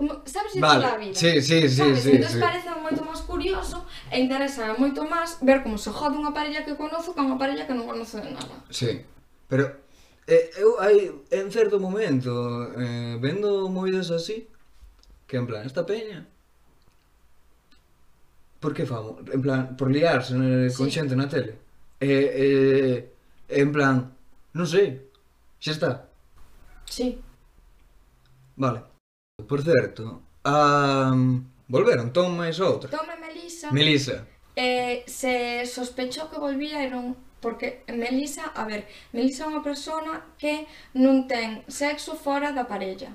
Como, 0.00 0.22
sabes 0.24 0.58
vale. 0.58 0.80
la 0.80 0.96
vida? 0.96 1.12
Sí, 1.14 1.42
sí, 1.42 1.68
sí, 1.68 1.76
sabes? 1.76 2.02
sí. 2.02 2.16
Entón 2.16 2.32
sí. 2.32 2.40
parece 2.40 2.72
moito 2.72 3.04
máis 3.04 3.20
curioso 3.20 3.84
e 4.08 4.16
interesa 4.16 4.72
moito 4.80 5.04
máis 5.04 5.36
ver 5.44 5.60
como 5.60 5.76
se 5.76 5.92
jode 5.92 6.16
unha 6.16 6.32
parella 6.32 6.64
que 6.64 6.72
conozo 6.72 7.12
que 7.12 7.20
unha 7.20 7.36
parella 7.36 7.68
que 7.68 7.76
non 7.76 7.84
conozo 7.84 8.16
de 8.16 8.32
nada. 8.32 8.64
Sí, 8.72 9.04
pero 9.44 9.76
eh, 10.26 10.50
eu 10.58 10.80
hai 10.80 11.12
en 11.30 11.46
certo 11.52 11.80
momento 11.80 12.30
eh, 12.76 13.16
vendo 13.20 13.68
movidas 13.68 14.10
así 14.10 14.48
que 15.26 15.36
en 15.36 15.46
plan 15.46 15.64
esta 15.64 15.86
peña 15.86 16.26
por 18.60 18.74
que 18.74 18.84
famo? 18.84 19.18
En 19.32 19.40
plan, 19.40 19.76
por 19.76 19.90
liarse 19.90 20.34
eh, 20.36 20.70
sí. 20.70 20.76
con 20.76 20.90
xente 20.90 21.16
na 21.16 21.26
tele. 21.26 21.56
Eh, 21.98 22.28
eh, 22.44 23.12
en 23.48 23.72
plan, 23.72 24.04
non 24.52 24.68
sei, 24.68 25.08
xa 25.56 25.72
está. 25.72 25.90
Sí. 26.84 27.16
Vale. 28.60 28.84
Por 29.48 29.64
certo, 29.64 30.20
a... 30.44 31.08
volveron 31.66 32.12
Tom 32.12 32.36
máis 32.36 32.60
outra. 32.60 32.92
Tom 32.92 33.08
e 33.08 33.16
Melisa. 33.16 33.72
Melisa. 33.72 34.16
Eh, 34.52 35.08
se 35.08 35.64
sospechou 35.64 36.28
que 36.28 36.36
volvía 36.36 36.84
e 36.84 36.92
non 36.92 37.16
porque 37.40 37.82
Melisa, 37.88 38.52
a 38.54 38.64
ver, 38.64 38.86
Melisa 39.12 39.44
é 39.44 39.50
unha 39.50 39.64
persona 39.64 40.22
que 40.36 40.68
non 40.94 41.26
ten 41.26 41.64
sexo 41.66 42.14
fora 42.14 42.52
da 42.52 42.68
parella. 42.68 43.10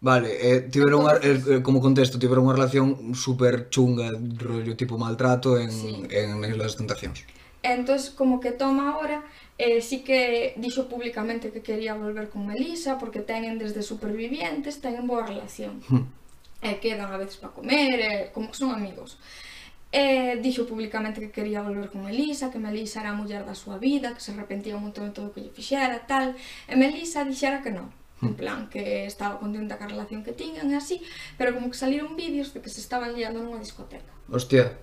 Vale, 0.00 0.30
eh, 0.38 0.60
tiveron 0.70 1.06
unha, 1.06 1.18
eh, 1.18 1.58
eh 1.58 1.60
como 1.62 1.82
contexto, 1.82 2.22
tiveron 2.22 2.46
unha 2.46 2.54
relación 2.54 3.14
super 3.18 3.66
chunga, 3.66 4.14
rollo 4.14 4.78
tipo 4.78 4.94
maltrato 4.94 5.58
en, 5.58 5.70
sí. 5.74 6.06
en, 6.10 6.38
en 6.38 6.54
las 6.54 6.78
tentacións. 6.78 7.26
Entón, 7.62 7.98
como 8.14 8.38
que 8.38 8.54
toma 8.54 8.94
ahora, 8.94 9.26
eh, 9.58 9.82
sí 9.82 10.06
que 10.06 10.54
dixo 10.54 10.86
públicamente 10.86 11.50
que 11.50 11.66
quería 11.66 11.98
volver 11.98 12.30
con 12.30 12.46
Melisa, 12.46 12.94
porque 12.94 13.26
teñen 13.26 13.58
desde 13.58 13.82
supervivientes, 13.82 14.78
teñen 14.78 15.10
boa 15.10 15.26
relación. 15.26 15.82
Hmm. 15.90 16.06
Eh, 16.62 16.78
quedan 16.78 17.10
a 17.10 17.18
veces 17.18 17.42
para 17.42 17.54
comer, 17.54 17.98
eh, 17.98 18.30
como 18.30 18.50
que 18.50 18.58
son 18.58 18.70
amigos. 18.70 19.18
E 19.88 20.36
dixo 20.44 20.68
públicamente 20.68 21.16
que 21.16 21.32
quería 21.32 21.64
volver 21.64 21.88
con 21.88 22.04
Melisa, 22.04 22.52
que 22.52 22.60
Melisa 22.60 23.00
era 23.00 23.16
a 23.16 23.18
muller 23.18 23.48
da 23.48 23.56
súa 23.56 23.80
vida, 23.80 24.12
que 24.12 24.20
se 24.20 24.36
arrepentía 24.36 24.76
un 24.76 24.92
montón 24.92 25.08
de 25.08 25.16
todo 25.16 25.32
o 25.32 25.32
que 25.32 25.40
lle 25.40 25.48
fixera, 25.48 26.04
tal. 26.04 26.36
E 26.68 26.74
Melisa 26.76 27.24
dixera 27.24 27.64
que 27.64 27.72
non. 27.72 27.88
En 28.20 28.34
hmm. 28.34 28.36
plan, 28.36 28.60
que 28.68 29.06
estaba 29.08 29.40
contenta 29.40 29.80
ca 29.80 29.88
relación 29.88 30.20
que 30.20 30.36
tiñan 30.36 30.68
e 30.68 30.76
así, 30.76 31.00
pero 31.40 31.56
como 31.56 31.72
que 31.72 31.78
saliron 31.80 32.20
vídeos 32.20 32.52
de 32.52 32.60
que 32.60 32.68
se 32.68 32.84
estaban 32.84 33.16
liando 33.16 33.40
nunha 33.40 33.64
discoteca. 33.64 34.12
Hostia. 34.28 34.76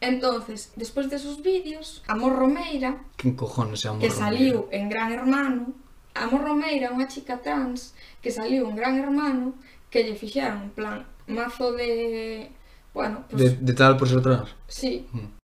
Entonces, 0.00 0.72
despois 0.74 1.06
desos 1.06 1.44
vídeos, 1.44 2.02
Amor 2.08 2.34
Romeira... 2.34 3.04
Que 3.20 3.36
cojones 3.36 3.84
é 3.84 3.88
Amor 3.92 4.02
Que 4.02 4.10
saliu 4.10 4.66
Romeira? 4.66 4.78
en 4.80 4.84
Gran 4.88 5.08
Hermano, 5.12 5.62
Amor 6.14 6.42
Romeira 6.42 6.88
é 6.88 6.90
unha 6.90 7.06
chica 7.06 7.38
trans 7.38 7.94
que 8.18 8.34
saliu 8.34 8.66
en 8.66 8.74
Gran 8.74 8.98
Hermano 8.98 9.54
que 9.92 10.02
lle 10.02 10.18
fixeron, 10.18 10.70
en 10.70 10.72
plan, 10.74 11.06
mazo 11.28 11.76
de 11.76 12.50
Bueno, 12.92 13.24
pues... 13.28 13.42
de, 13.42 13.48
de 13.56 13.72
tal 13.74 13.96
por 13.96 14.08
ser 14.08 14.22
trans. 14.22 14.50
Sí. 14.68 15.06
Mm. 15.12 15.40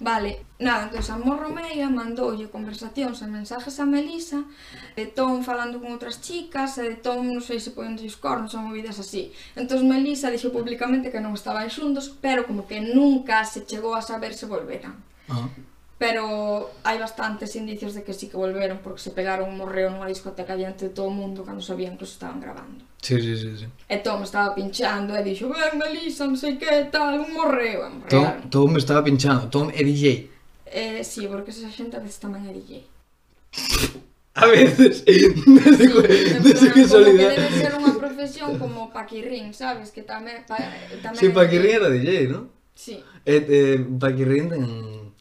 Vale, 0.00 0.46
nada, 0.60 0.86
entón 0.86 1.02
Amor 1.10 1.42
Romeia 1.42 1.90
mandoulle 1.90 2.46
conversacións 2.54 3.18
e 3.18 3.26
mensajes 3.26 3.82
a 3.82 3.84
Melisa 3.84 4.46
de 4.94 5.10
Tom 5.10 5.42
falando 5.42 5.82
con 5.82 5.90
outras 5.90 6.22
chicas 6.22 6.78
e 6.78 6.86
de 6.86 6.96
Tom, 7.02 7.26
non 7.26 7.42
sei 7.42 7.58
se 7.58 7.74
poñendo 7.74 8.06
os 8.06 8.14
cornos 8.14 8.54
ou 8.54 8.62
movidas 8.62 9.02
así. 9.02 9.34
Entón 9.58 9.90
Melisa 9.90 10.30
dixo 10.30 10.54
públicamente 10.54 11.10
que 11.10 11.18
non 11.18 11.34
estaban 11.34 11.66
xuntos, 11.66 12.14
pero 12.22 12.46
como 12.46 12.62
que 12.70 12.78
nunca 12.78 13.42
se 13.42 13.66
chegou 13.66 13.98
a 13.98 14.02
saber 14.02 14.38
se 14.38 14.46
volveran. 14.46 14.94
Ah 15.26 15.50
pero 15.98 16.70
hai 16.86 16.94
bastantes 16.96 17.58
indicios 17.58 17.90
de 17.90 18.06
que 18.06 18.14
sí 18.14 18.30
que 18.30 18.38
volveron 18.38 18.78
porque 18.78 19.02
se 19.02 19.10
pegaron 19.10 19.50
un 19.50 19.58
morreo 19.58 19.90
nunha 19.90 20.06
discoteca 20.06 20.54
diante 20.54 20.88
de 20.88 20.92
todo 20.94 21.10
o 21.10 21.14
mundo 21.14 21.42
cando 21.42 21.58
sabían 21.58 21.98
que 21.98 22.06
os 22.06 22.14
estaban 22.14 22.38
grabando. 22.38 22.86
Sí, 23.02 23.18
sí, 23.18 23.34
sí, 23.34 23.50
sí. 23.58 23.66
E 23.90 23.98
Tom 23.98 24.22
estaba 24.22 24.54
pinchando 24.54 25.18
e 25.18 25.26
dixo, 25.26 25.50
ven 25.50 25.74
Melissa, 25.74 26.30
non 26.30 26.38
sei 26.38 26.54
que 26.54 26.86
tal, 26.94 27.18
un 27.18 27.34
morreo. 27.34 27.90
E 27.90 27.90
Tom, 28.06 28.46
Tom 28.46 28.70
estaba 28.78 29.02
pinchando, 29.02 29.50
Tom 29.50 29.74
é 29.74 29.82
DJ. 29.82 30.30
Eh, 30.70 31.02
sí, 31.02 31.26
porque 31.26 31.50
esa 31.50 31.66
xente 31.66 31.98
a 31.98 32.02
veces 32.02 32.22
tamén 32.22 32.46
é 32.46 32.54
DJ. 32.54 32.86
A 34.38 34.46
veces, 34.46 35.02
desde, 35.06 35.82
sí, 35.82 36.38
desde 36.46 36.66
que 36.70 36.86
solidar. 36.86 37.34
Como 37.34 37.42
que 37.42 37.42
debe 37.42 37.58
ser 37.58 37.72
unha 37.74 37.94
profesión 37.98 38.54
como 38.62 38.94
Paquirrín, 38.94 39.50
sabes? 39.50 39.90
Que 39.90 40.06
tamén... 40.06 40.46
Pa, 40.46 40.62
tamén 41.02 41.18
sí, 41.18 41.34
Paquirrín 41.34 41.82
era 41.82 41.90
DJ, 41.90 42.30
non? 42.30 42.54
Sí. 42.78 43.02
Eh, 43.26 43.42
eh, 43.42 43.82
Paquirrín 43.98 44.46
ten 44.46 44.62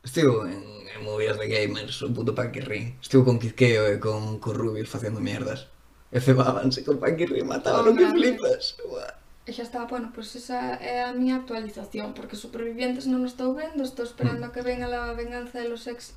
Estivo 0.07 0.45
en, 0.45 0.63
en 0.87 1.03
movidas 1.03 1.37
de 1.37 1.49
gamers, 1.49 2.01
o 2.01 2.07
puto 2.15 2.31
Paquirrín. 2.33 2.95
Estivo 3.03 3.27
con 3.27 3.39
Kizkeo 3.43 3.91
e 3.91 3.99
con, 3.99 4.39
con 4.39 4.55
Rubius 4.55 4.87
facendo 4.87 5.19
mierdas. 5.19 5.67
E 6.15 6.23
cebábanse 6.23 6.87
con 6.87 6.95
Paquirrín, 6.95 7.43
mataban 7.43 7.91
o 7.91 7.91
que 7.91 8.07
flipas. 8.15 8.79
Uah. 8.87 9.19
E 9.43 9.51
xa 9.51 9.67
está, 9.67 9.83
bueno, 9.83 10.15
pois 10.15 10.31
pues 10.31 10.47
esa 10.47 10.79
é 10.79 11.03
a 11.03 11.11
miña 11.11 11.35
actualización, 11.43 12.15
porque 12.15 12.39
Supervivientes 12.39 13.03
non 13.11 13.27
estou 13.27 13.51
vendo, 13.51 13.83
estou 13.83 14.07
esperando 14.07 14.47
mm. 14.47 14.47
a 14.47 14.53
que 14.55 14.63
venga 14.63 14.87
a 14.87 15.11
venganza 15.11 15.59
de 15.59 15.67
los 15.67 15.83
ex 15.91 16.15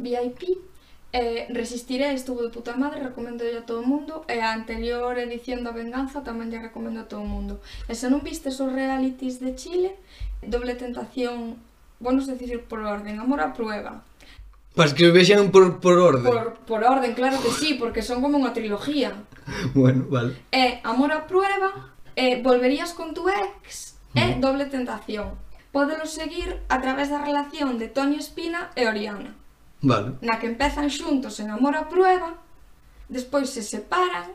VIP. 0.00 0.56
Eh, 1.12 1.52
resistiré, 1.52 2.16
estuvo 2.16 2.40
de 2.40 2.48
puta 2.48 2.80
madre, 2.80 3.04
recomendo 3.04 3.44
a 3.44 3.68
todo 3.68 3.84
o 3.84 3.88
mundo. 3.92 4.24
E 4.24 4.40
a 4.40 4.56
anterior 4.56 5.20
edición 5.20 5.60
da 5.60 5.76
venganza 5.76 6.24
tamén 6.24 6.48
lle 6.48 6.64
recomendo 6.64 7.04
a 7.04 7.08
todo 7.12 7.20
o 7.20 7.28
mundo. 7.28 7.60
E 7.84 7.92
se 7.92 8.08
non 8.08 8.24
vistes 8.24 8.56
os 8.56 8.72
realities 8.72 9.36
de 9.36 9.52
Chile, 9.52 10.00
Doble 10.40 10.80
Tentación 10.80 11.60
vonos 12.02 12.26
decir 12.26 12.60
por 12.66 12.82
orden, 12.82 13.22
amor 13.22 13.40
a 13.40 13.54
prueba. 13.54 14.02
Para 14.74 14.94
que 14.94 15.06
os 15.06 15.12
vexan 15.12 15.50
por, 15.50 15.80
por 15.80 15.98
orden. 15.98 16.24
Por, 16.24 16.54
por 16.66 16.84
orden, 16.84 17.14
claro 17.14 17.40
que 17.40 17.50
sí, 17.50 17.74
porque 17.74 18.02
son 18.02 18.20
como 18.20 18.36
unha 18.40 18.52
trilogía. 18.52 19.14
Bueno, 19.74 20.06
vale. 20.06 20.38
É 20.54 20.78
Amor 20.86 21.10
a 21.10 21.26
prueba, 21.26 21.94
é 22.14 22.38
Volverías 22.38 22.94
con 22.94 23.10
tu 23.10 23.26
ex, 23.26 23.98
eh, 24.14 24.38
Doble 24.38 24.70
tentación. 24.70 25.34
Pódelo 25.74 26.06
seguir 26.06 26.62
a 26.68 26.78
través 26.78 27.10
da 27.10 27.18
relación 27.18 27.76
de 27.80 27.88
Toño 27.88 28.18
Espina 28.18 28.70
e 28.78 28.86
Oriana. 28.86 29.34
Vale. 29.82 30.18
Na 30.22 30.38
que 30.38 30.46
empezan 30.46 30.88
xuntos 30.88 31.42
en 31.42 31.50
Amor 31.50 31.74
a 31.74 31.90
prueba, 31.90 32.38
despois 33.10 33.50
se 33.50 33.66
separan, 33.66 34.30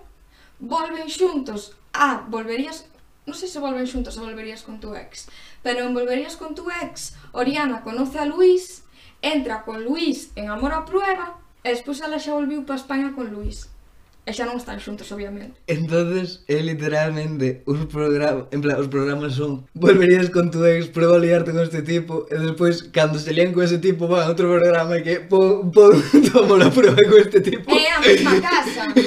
volven 0.59 1.07
xuntos 1.07 1.73
a 1.95 2.27
Volverías 2.27 2.85
non 3.27 3.35
sei 3.35 3.51
se 3.51 3.59
volven 3.59 3.83
xuntos 3.83 4.15
ou 4.15 4.23
volverías 4.23 4.63
con 4.63 4.79
tu 4.79 4.95
ex, 4.95 5.27
pero 5.67 5.83
envolverías 5.83 6.37
con 6.37 6.55
tu 6.55 6.71
ex, 6.81 7.13
Oriana 7.33 7.81
conoce 7.81 8.19
a 8.19 8.25
Luis, 8.25 8.83
entra 9.21 9.63
con 9.63 9.83
Luis 9.83 10.31
en 10.37 10.49
Amor 10.49 10.71
a 10.71 10.85
Prueba, 10.85 11.41
e 11.61 11.75
despois 11.75 11.99
ela 11.99 12.23
xa 12.23 12.39
volviu 12.39 12.63
para 12.63 12.79
España 12.79 13.11
con 13.11 13.27
Luis. 13.35 13.67
E 14.23 14.31
xa 14.31 14.47
non 14.47 14.55
están 14.55 14.79
xuntos, 14.79 15.11
obviamente. 15.11 15.59
Entonces, 15.67 16.47
é 16.47 16.63
literalmente 16.63 17.67
os 17.67 17.83
programas, 17.91 18.47
en 18.55 18.63
plan, 18.63 18.79
os 18.79 18.87
programas 18.87 19.35
son 19.35 19.67
Volverías 19.75 20.31
con 20.31 20.55
tu 20.55 20.63
ex, 20.63 20.87
prueba 20.87 21.19
a 21.19 21.19
liarte 21.19 21.51
con 21.51 21.59
este 21.59 21.83
tipo, 21.83 22.23
e 22.31 22.39
despois, 22.39 22.87
cando 22.87 23.19
se 23.19 23.35
lían 23.35 23.51
con 23.51 23.67
ese 23.67 23.83
tipo, 23.83 24.07
van 24.07 24.23
a 24.23 24.31
outro 24.31 24.47
programa 24.47 25.03
que 25.03 25.19
pon, 25.19 25.67
pon, 25.75 25.99
tomo 26.31 26.55
la 26.55 26.71
prueba 26.71 27.03
con 27.03 27.19
este 27.19 27.43
tipo. 27.43 27.67
É 27.75 27.91
a 27.91 27.99
mesma 27.99 28.39
casa. 28.39 28.87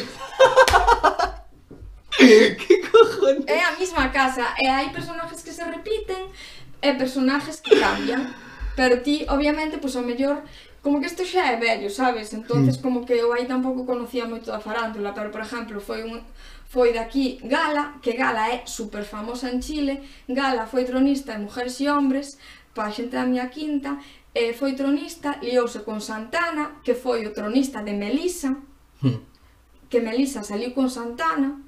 que 2.60 2.76
cojones? 2.88 3.44
É 3.46 3.64
a 3.64 3.76
mesma 3.78 4.08
casa 4.10 4.54
eh, 4.58 4.64
e 4.64 4.68
hai 4.68 4.88
personaxes 4.90 5.42
que 5.42 5.52
se 5.52 5.64
repiten 5.64 6.22
eh, 6.82 6.90
e 6.90 6.98
personaxes 6.98 7.60
que 7.60 7.78
cambian. 7.78 8.28
Pero 8.76 9.02
ti, 9.02 9.26
obviamente, 9.28 9.78
pois 9.78 9.94
pues, 9.94 9.96
ao 9.96 10.04
mellor 10.04 10.42
como 10.82 11.00
que 11.00 11.06
isto 11.06 11.24
xa 11.24 11.52
é 11.52 11.56
vello, 11.56 11.90
sabes? 11.90 12.32
Entonces 12.32 12.78
mm. 12.78 12.82
como 12.82 13.04
que 13.04 13.12
eu 13.12 13.32
aí 13.32 13.44
tampouco 13.44 13.84
conocía 13.84 14.24
moito 14.24 14.50
da 14.50 14.60
farándula, 14.60 15.12
pero 15.12 15.30
por 15.30 15.42
exemplo, 15.42 15.80
foi 15.80 16.02
un 16.02 16.24
foi 16.70 16.92
daqui 16.92 17.40
Gala, 17.42 17.98
que 18.00 18.12
Gala 18.12 18.48
é 18.48 18.62
super 18.64 19.04
famosa 19.04 19.50
en 19.50 19.60
Chile, 19.60 20.06
Gala 20.28 20.66
foi 20.66 20.84
tronista 20.84 21.34
de 21.34 21.42
Mujeres 21.42 21.80
e 21.80 21.90
Hombres, 21.90 22.38
pa 22.72 22.88
xente 22.94 23.18
da 23.18 23.26
miña 23.26 23.50
quinta, 23.50 23.98
eh, 24.32 24.50
e 24.50 24.54
foi 24.54 24.72
tronista, 24.78 25.42
liouse 25.42 25.82
con 25.82 26.00
Santana, 26.00 26.80
que 26.84 26.94
foi 26.94 27.26
o 27.26 27.34
tronista 27.34 27.82
de 27.82 27.92
Melisa, 27.92 28.56
mm. 29.02 29.18
que 29.90 30.00
Melisa 30.00 30.46
saliu 30.46 30.70
con 30.72 30.88
Santana, 30.88 31.58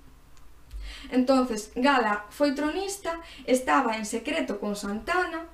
Entonces, 1.12 1.70
Gala 1.76 2.24
foi 2.30 2.52
tronista, 2.52 3.20
estaba 3.46 3.96
en 4.00 4.06
secreto 4.06 4.58
con 4.58 4.74
Santana, 4.74 5.44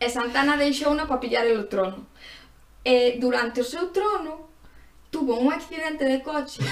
e 0.00 0.10
Santana 0.10 0.56
deixouna 0.56 1.06
para 1.06 1.20
pillar 1.20 1.46
el 1.46 1.68
trono. 1.68 2.06
E 2.84 3.16
durante 3.20 3.60
o 3.60 3.64
seu 3.64 3.88
trono, 3.94 4.50
tuvo 5.10 5.38
un 5.38 5.52
accidente 5.52 6.04
de 6.04 6.20
coche. 6.20 6.60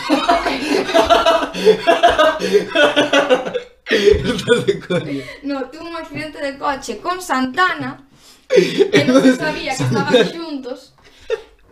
no, 5.45 5.71
tuvo 5.71 5.89
un 5.89 5.97
accidente 5.97 6.43
de 6.43 6.59
coche 6.59 6.99
con 6.99 7.23
Santana, 7.23 8.09
que 8.49 9.05
non 9.07 9.23
se 9.23 9.37
sabía 9.39 9.71
que 9.77 9.85
estaban 9.87 10.19
xuntos. 10.35 10.99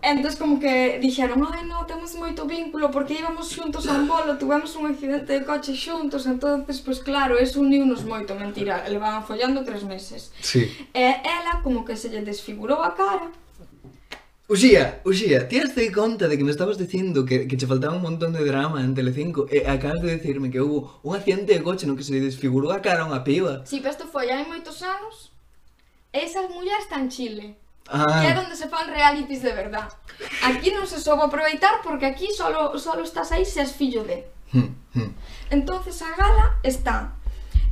Entonces 0.02 0.38
como 0.40 0.58
que 0.58 0.98
dixeron, 1.00 1.44
ai 1.44 1.64
no, 1.68 1.84
temos 1.84 2.14
moito 2.16 2.46
vínculo 2.46 2.90
porque 2.90 3.20
íbamos 3.20 3.52
xuntos 3.52 3.84
a 3.86 4.00
un 4.00 4.08
bolo, 4.08 4.38
tivemos 4.40 4.74
un 4.76 4.86
accidente 4.92 5.30
de 5.36 5.44
coche 5.44 5.76
xuntos, 5.76 6.26
entonces 6.26 6.64
pois 6.64 6.80
pues, 6.80 6.98
claro, 7.00 7.38
eso 7.38 7.60
uniunos 7.60 8.04
moito, 8.04 8.34
mentira, 8.34 8.88
levaban 8.88 9.24
follando 9.28 9.64
tres 9.64 9.84
meses. 9.84 10.32
Sí. 10.40 10.62
E 10.94 11.04
ela 11.20 11.60
como 11.62 11.84
que 11.84 11.96
se 11.96 12.08
lle 12.08 12.24
desfigurou 12.24 12.80
a 12.80 12.96
cara, 12.96 13.28
Uxía, 14.50 15.00
Uxía, 15.04 15.46
ti 15.46 15.60
has 15.60 15.76
de 15.76 15.92
conta 15.92 16.26
de 16.26 16.36
que 16.36 16.42
me 16.42 16.50
estabas 16.50 16.76
dicindo 16.76 17.24
que, 17.24 17.46
que 17.46 17.56
che 17.56 17.68
faltaba 17.68 17.94
un 17.94 18.02
montón 18.02 18.32
de 18.32 18.42
drama 18.44 18.82
en 18.82 18.96
Telecinco 18.98 19.46
e 19.46 19.62
acabas 19.62 20.02
de 20.02 20.10
decirme 20.18 20.50
que 20.50 20.60
hubo 20.60 20.98
un 21.06 21.14
accidente 21.14 21.54
de 21.54 21.62
coche 21.62 21.86
no 21.86 21.94
que 21.94 22.02
se 22.02 22.10
lle 22.10 22.26
desfigurou 22.26 22.74
a 22.74 22.82
cara 22.82 23.06
a 23.06 23.06
unha 23.06 23.22
piba. 23.22 23.62
Si, 23.62 23.78
sí, 23.78 23.78
pero 23.78 23.94
isto 23.94 24.10
foi 24.10 24.26
hai 24.34 24.42
moitos 24.42 24.82
anos. 24.82 25.30
Esas 26.10 26.50
mullas 26.50 26.82
está 26.82 26.98
en 26.98 27.14
Chile. 27.14 27.46
Ah. 27.90 28.22
Que 28.22 28.30
é 28.30 28.38
onde 28.38 28.54
se 28.54 28.70
fan 28.70 28.86
realities 28.86 29.42
de 29.42 29.52
verdad. 29.52 29.90
Aquí 30.46 30.70
non 30.70 30.86
se 30.86 31.02
soubo 31.02 31.26
aproveitar 31.26 31.82
porque 31.82 32.06
aquí 32.06 32.30
solo, 32.30 32.78
solo 32.78 33.02
estás 33.02 33.34
aí 33.34 33.42
se 33.42 33.60
és 33.66 33.74
fillo 33.74 34.06
de. 34.06 34.30
Hmm, 34.54 34.74
hmm. 34.94 35.10
entonces 35.50 36.02
a 36.02 36.10
gala 36.16 36.58
está 36.62 37.14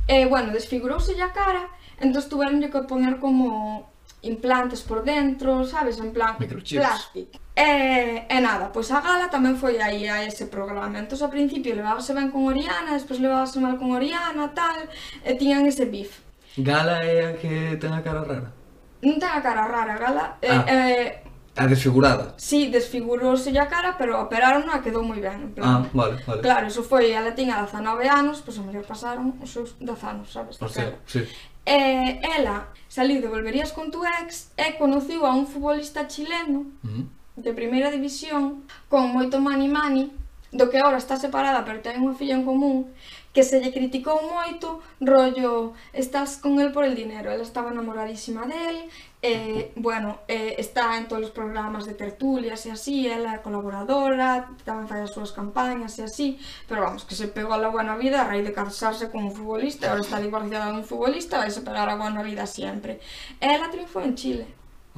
eh, 0.07 0.25
bueno, 0.25 0.53
desfigurouse 0.53 1.11
a 1.21 1.31
cara 1.33 1.67
entón 1.99 2.23
tuveronlle 2.29 2.69
que 2.69 2.81
poner 2.83 3.19
como 3.19 3.89
implantes 4.21 4.81
por 4.81 5.03
dentro, 5.03 5.65
sabes, 5.65 5.99
en 5.99 6.11
plan 6.11 6.35
plástico. 6.37 7.39
E, 7.55 8.25
e 8.29 8.37
nada, 8.39 8.71
pois 8.71 8.91
a 8.91 8.99
gala 9.03 9.27
tamén 9.27 9.59
foi 9.59 9.79
aí 9.83 10.07
a 10.07 10.23
ese 10.23 10.47
programa. 10.47 10.99
Entón, 10.99 11.19
ao 11.19 11.31
principio 11.31 11.75
levábase 11.75 12.15
ben 12.15 12.31
con 12.31 12.47
Oriana, 12.47 12.95
despois 12.95 13.19
levábase 13.19 13.59
mal 13.59 13.75
con 13.75 13.91
Oriana, 13.91 14.51
tal, 14.55 14.87
e 15.23 15.31
tiñan 15.35 15.67
ese 15.67 15.87
bif. 15.87 16.23
Gala 16.55 17.03
é 17.03 17.31
a 17.31 17.31
que 17.35 17.75
ten 17.79 17.91
a 17.91 17.99
cara 18.03 18.23
rara? 18.23 18.58
non 19.03 19.15
ten 19.19 19.31
a 19.31 19.41
cara 19.41 19.63
rara 19.67 19.95
gala, 19.95 20.25
eh, 20.41 20.51
ah. 20.51 20.65
eh, 20.67 21.29
A 21.59 21.67
desfigurada? 21.67 22.35
Sí, 22.37 22.71
desfigurouse 22.71 23.51
a 23.59 23.67
cara, 23.67 23.97
pero 23.97 24.21
operaron 24.21 24.63
e 24.71 24.79
quedou 24.79 25.03
moi 25.03 25.19
ben. 25.19 25.43
En 25.43 25.51
plan. 25.51 25.67
Ah, 25.67 25.89
vale, 25.91 26.15
vale. 26.23 26.41
Claro, 26.41 26.67
iso 26.71 26.83
foi, 26.83 27.11
ela 27.11 27.35
tiña 27.35 27.59
19 27.59 28.07
anos, 28.07 28.39
pois 28.39 28.55
pues, 28.55 28.59
a 28.59 28.63
mellor 28.63 28.85
pasaron 28.87 29.35
os 29.43 29.51
seus 29.51 29.75
10 29.79 30.03
anos, 30.07 30.31
sabes? 30.31 30.55
Por 30.55 30.71
sea, 30.71 30.95
sí. 31.05 31.27
E 31.67 32.17
ela 32.23 32.71
saliu 32.87 33.19
de 33.21 33.27
Volverías 33.27 33.71
con 33.75 33.91
tu 33.91 34.01
ex 34.07 34.55
e 34.55 34.79
conociu 34.79 35.25
a 35.27 35.35
un 35.35 35.45
futbolista 35.45 36.07
chileno 36.07 36.71
uh 36.81 36.87
-huh. 36.87 37.03
de 37.35 37.51
primeira 37.53 37.91
división 37.91 38.63
con 38.87 39.11
moito 39.11 39.37
mani 39.43 39.67
mani 39.67 40.09
do 40.51 40.65
que 40.69 40.79
agora 40.79 40.97
está 40.97 41.15
separada 41.19 41.61
pero 41.67 41.83
ten 41.83 42.01
unha 42.01 42.17
filla 42.17 42.33
en 42.33 42.47
común 42.47 42.89
que 43.33 43.43
se 43.43 43.61
lle 43.61 43.71
criticou 43.71 44.25
moito, 44.25 44.81
rollo, 44.99 45.73
estás 45.93 46.37
con 46.37 46.59
el 46.59 46.71
por 46.71 46.83
el 46.83 46.95
dinero, 46.95 47.31
ela 47.31 47.43
estaba 47.43 47.71
enamoradísima 47.71 48.45
del, 48.45 48.89
eh, 49.21 49.71
bueno, 49.75 50.19
eh, 50.27 50.55
está 50.57 50.97
en 50.97 51.07
todos 51.07 51.25
os 51.25 51.31
programas 51.31 51.85
de 51.85 51.93
tertulias 51.93 52.65
e 52.65 52.71
así, 52.71 53.07
ela 53.07 53.35
é 53.35 53.39
colaboradora, 53.39 54.49
tamén 54.65 54.89
fai 54.89 55.05
as 55.05 55.13
súas 55.13 55.29
campañas 55.29 55.93
e 55.99 56.09
así, 56.09 56.41
pero 56.65 56.81
vamos, 56.81 57.05
que 57.05 57.13
se 57.13 57.29
pegou 57.29 57.53
a 57.53 57.61
la 57.61 57.69
buena 57.69 57.93
vida 57.95 58.21
a 58.21 58.27
raíz 58.27 58.41
de 58.41 58.53
casarse 58.53 59.13
con 59.13 59.29
un 59.29 59.33
futbolista, 59.35 59.93
agora 59.93 60.01
está 60.01 60.17
divorciada 60.17 60.73
un 60.73 60.81
futbolista, 60.81 61.37
vai 61.37 61.53
se 61.53 61.61
pegar 61.61 61.85
a 61.85 62.01
buena 62.01 62.25
vida 62.25 62.49
sempre. 62.49 62.97
Ela 63.37 63.69
triunfou 63.69 64.01
en 64.01 64.17
Chile. 64.17 64.45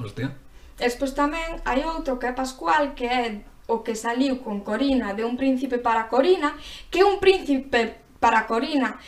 Hostia. 0.00 0.32
Despois 0.80 1.12
tamén 1.12 1.60
hai 1.68 1.84
outro 1.84 2.16
que 2.16 2.26
é 2.26 2.32
Pascual, 2.32 2.96
que 2.96 3.04
é 3.04 3.44
o 3.68 3.84
que 3.84 3.94
saliu 3.94 4.42
con 4.42 4.60
Corina 4.60 5.14
de 5.14 5.24
un 5.24 5.36
príncipe 5.36 5.78
para 5.78 6.08
Corina, 6.08 6.56
que 6.90 7.04
un 7.04 7.20
príncipe 7.20 8.01
para 8.22 8.46
Corina. 8.46 9.02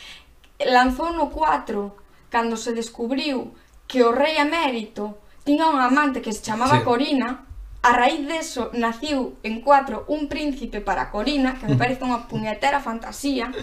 Lanzou 0.59 1.15
no 1.15 1.31
4 1.31 1.95
cando 2.27 2.59
se 2.59 2.75
descubriu 2.75 3.55
que 3.87 4.03
o 4.03 4.11
rei 4.11 4.35
emérito 4.35 5.23
tiña 5.47 5.71
un 5.71 5.79
amante 5.79 6.19
que 6.19 6.35
se 6.35 6.43
chamaba 6.43 6.83
sí. 6.83 6.83
Corina. 6.83 7.47
A 7.85 7.93
raíz 7.93 8.25
deso 8.25 8.73
naciu 8.73 9.37
en 9.45 9.61
4 9.61 10.09
un 10.09 10.27
príncipe 10.27 10.81
para 10.81 11.13
Corina, 11.13 11.53
que 11.61 11.69
me 11.69 11.77
parece 11.77 12.01
unha 12.01 12.25
puñetera 12.25 12.81
fantasía. 12.81 13.53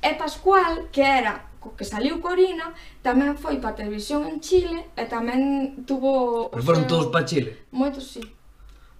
E 0.00 0.10
Pascual, 0.16 0.88
que 0.88 1.04
era 1.04 1.52
co 1.60 1.76
que 1.76 1.84
saliu 1.84 2.18
Corina, 2.18 2.74
tamén 3.06 3.38
foi 3.38 3.60
para 3.62 3.76
televisión 3.76 4.26
en 4.26 4.40
Chile 4.42 4.90
e 4.98 5.04
tamén 5.06 5.84
tuvo... 5.86 6.50
Pero 6.50 6.64
foron 6.64 6.88
seu... 6.88 6.90
todos 6.90 7.06
para 7.14 7.28
Chile? 7.28 7.68
Moitos, 7.70 8.08
sí. 8.18 8.24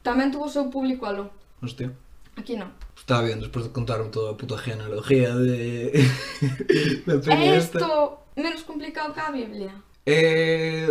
Tamén 0.04 0.30
tuvo 0.30 0.46
o 0.46 0.52
seu 0.52 0.70
público 0.70 1.08
aló. 1.08 1.32
Hostia. 1.64 1.90
Aquí 2.42 2.58
non. 2.58 2.74
Está 2.98 3.22
bien, 3.22 3.38
despois 3.38 3.70
de 3.70 3.70
contarme 3.70 4.10
toda 4.10 4.34
a 4.34 4.36
puta 4.36 4.58
genealogía 4.58 5.30
de... 5.30 5.94
da 7.06 7.22
peña 7.22 7.54
É 7.54 7.62
isto 7.62 7.86
menos 8.34 8.66
complicado 8.66 9.14
que 9.14 9.22
a 9.22 9.30
Biblia? 9.30 9.70
Eh... 10.02 10.90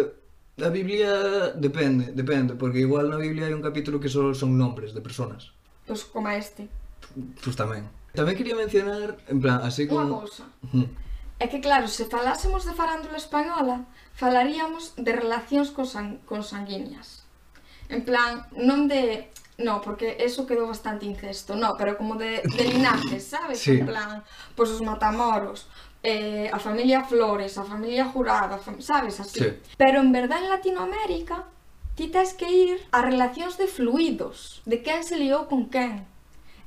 A 0.64 0.72
Biblia 0.72 1.52
depende, 1.60 2.16
depende, 2.16 2.56
porque 2.56 2.80
igual 2.80 3.12
na 3.12 3.20
Biblia 3.20 3.52
hai 3.52 3.56
un 3.56 3.60
capítulo 3.60 4.00
que 4.00 4.08
só 4.08 4.32
son 4.32 4.56
nombres 4.56 4.96
de 4.96 5.04
personas. 5.04 5.52
Pois 5.84 6.08
pues 6.08 6.14
como 6.16 6.32
este. 6.32 6.72
Pois 7.12 7.52
pues 7.52 7.56
tamén. 7.60 7.84
Tamén 8.16 8.40
quería 8.40 8.56
mencionar, 8.56 9.20
en 9.28 9.44
plan, 9.44 9.60
así 9.68 9.92
como... 9.92 10.08
Unha 10.08 10.24
cousa. 10.24 10.46
É 11.42 11.52
que 11.52 11.60
claro, 11.60 11.92
se 11.92 12.08
falásemos 12.08 12.64
de 12.64 12.72
farándula 12.72 13.20
española, 13.20 13.84
falaríamos 14.16 14.96
de 14.96 15.12
relacións 15.12 15.76
consan 15.76 16.24
consanguíneas. 16.24 17.28
En 17.92 18.08
plan, 18.08 18.48
non 18.56 18.88
de 18.88 19.28
No, 19.58 19.82
porque 19.82 20.18
eso 20.20 20.48
quedou 20.48 20.68
bastante 20.68 21.06
incesto, 21.06 21.56
no, 21.56 21.76
pero 21.78 21.98
como 21.98 22.16
de, 22.16 22.42
de 22.42 22.64
linajes, 22.64 23.28
sabes? 23.28 23.60
Sí. 23.60 23.80
En 23.80 23.86
plan, 23.86 24.24
pois 24.56 24.70
pues, 24.70 24.70
os 24.72 24.82
matamoros, 24.82 25.68
eh, 26.04 26.50
a 26.52 26.58
familia 26.58 27.04
Flores, 27.04 27.58
a 27.58 27.64
familia 27.64 28.06
Jurado, 28.06 28.56
a 28.56 28.58
fam... 28.58 28.82
sabes? 28.82 29.20
Así. 29.20 29.40
Sí. 29.40 29.50
Pero 29.78 30.00
en 30.00 30.12
verdad 30.12 30.42
en 30.42 30.50
Latinoamérica 30.50 31.46
ti 31.96 32.08
tens 32.08 32.34
que 32.34 32.50
ir 32.50 32.82
a 32.92 33.02
relacións 33.02 33.58
de 33.58 33.68
fluidos, 33.68 34.62
de 34.66 34.82
quen 34.82 35.04
se 35.04 35.18
liou 35.18 35.46
con 35.46 35.70
quen. 35.70 36.08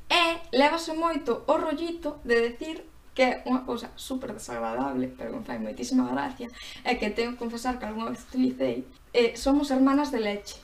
E 0.06 0.38
levase 0.52 0.92
moito 0.92 1.42
o 1.48 1.56
rollito 1.56 2.20
de 2.22 2.52
decir 2.52 2.84
que 3.14 3.22
é 3.22 3.32
unha 3.46 3.62
cousa 3.62 3.94
super 3.96 4.34
desagradable, 4.34 5.08
pero 5.16 5.32
que 5.32 5.38
me 5.40 5.46
fai 5.46 5.58
moitísima 5.58 6.10
gracia, 6.10 6.50
é 6.84 6.98
que 6.98 7.14
tengo 7.14 7.34
que 7.34 7.42
confesar 7.42 7.78
que 7.78 7.86
algunha 7.86 8.10
vez 8.10 8.26
utilicei, 8.26 8.84
eh, 9.14 9.38
somos 9.38 9.70
hermanas 9.70 10.10
de 10.10 10.20
leche. 10.20 10.58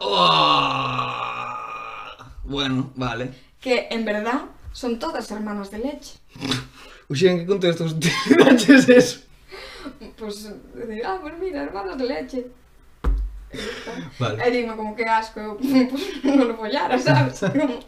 Oh. 0.00 1.06
Bueno, 2.44 2.90
vale. 2.96 3.30
Que 3.60 3.88
en 3.90 4.04
verdad 4.04 4.42
son 4.72 4.98
todas 4.98 5.30
hermanas 5.30 5.70
de 5.70 5.78
leche. 5.78 6.18
Uxe, 7.08 7.30
en 7.30 7.38
que 7.40 7.46
contexto 7.46 7.86
tiraches 7.98 8.88
eso? 8.88 9.20
Pois, 10.18 10.48
pues, 10.74 10.88
de, 10.88 11.04
ah, 11.04 11.18
pues 11.20 11.34
mira, 11.38 11.62
hermanas 11.62 11.98
de 11.98 12.06
leche. 12.06 12.46
Vale. 14.18 14.42
Eh, 14.42 14.48
e 14.48 14.50
dime 14.50 14.76
como 14.76 14.94
que 14.94 15.04
asco, 15.04 15.40
eu 15.40 15.56
pues, 15.90 16.24
non 16.24 16.48
lo 16.48 16.56
follara, 16.56 16.98
sabes? 16.98 17.40
Como... 17.50 17.82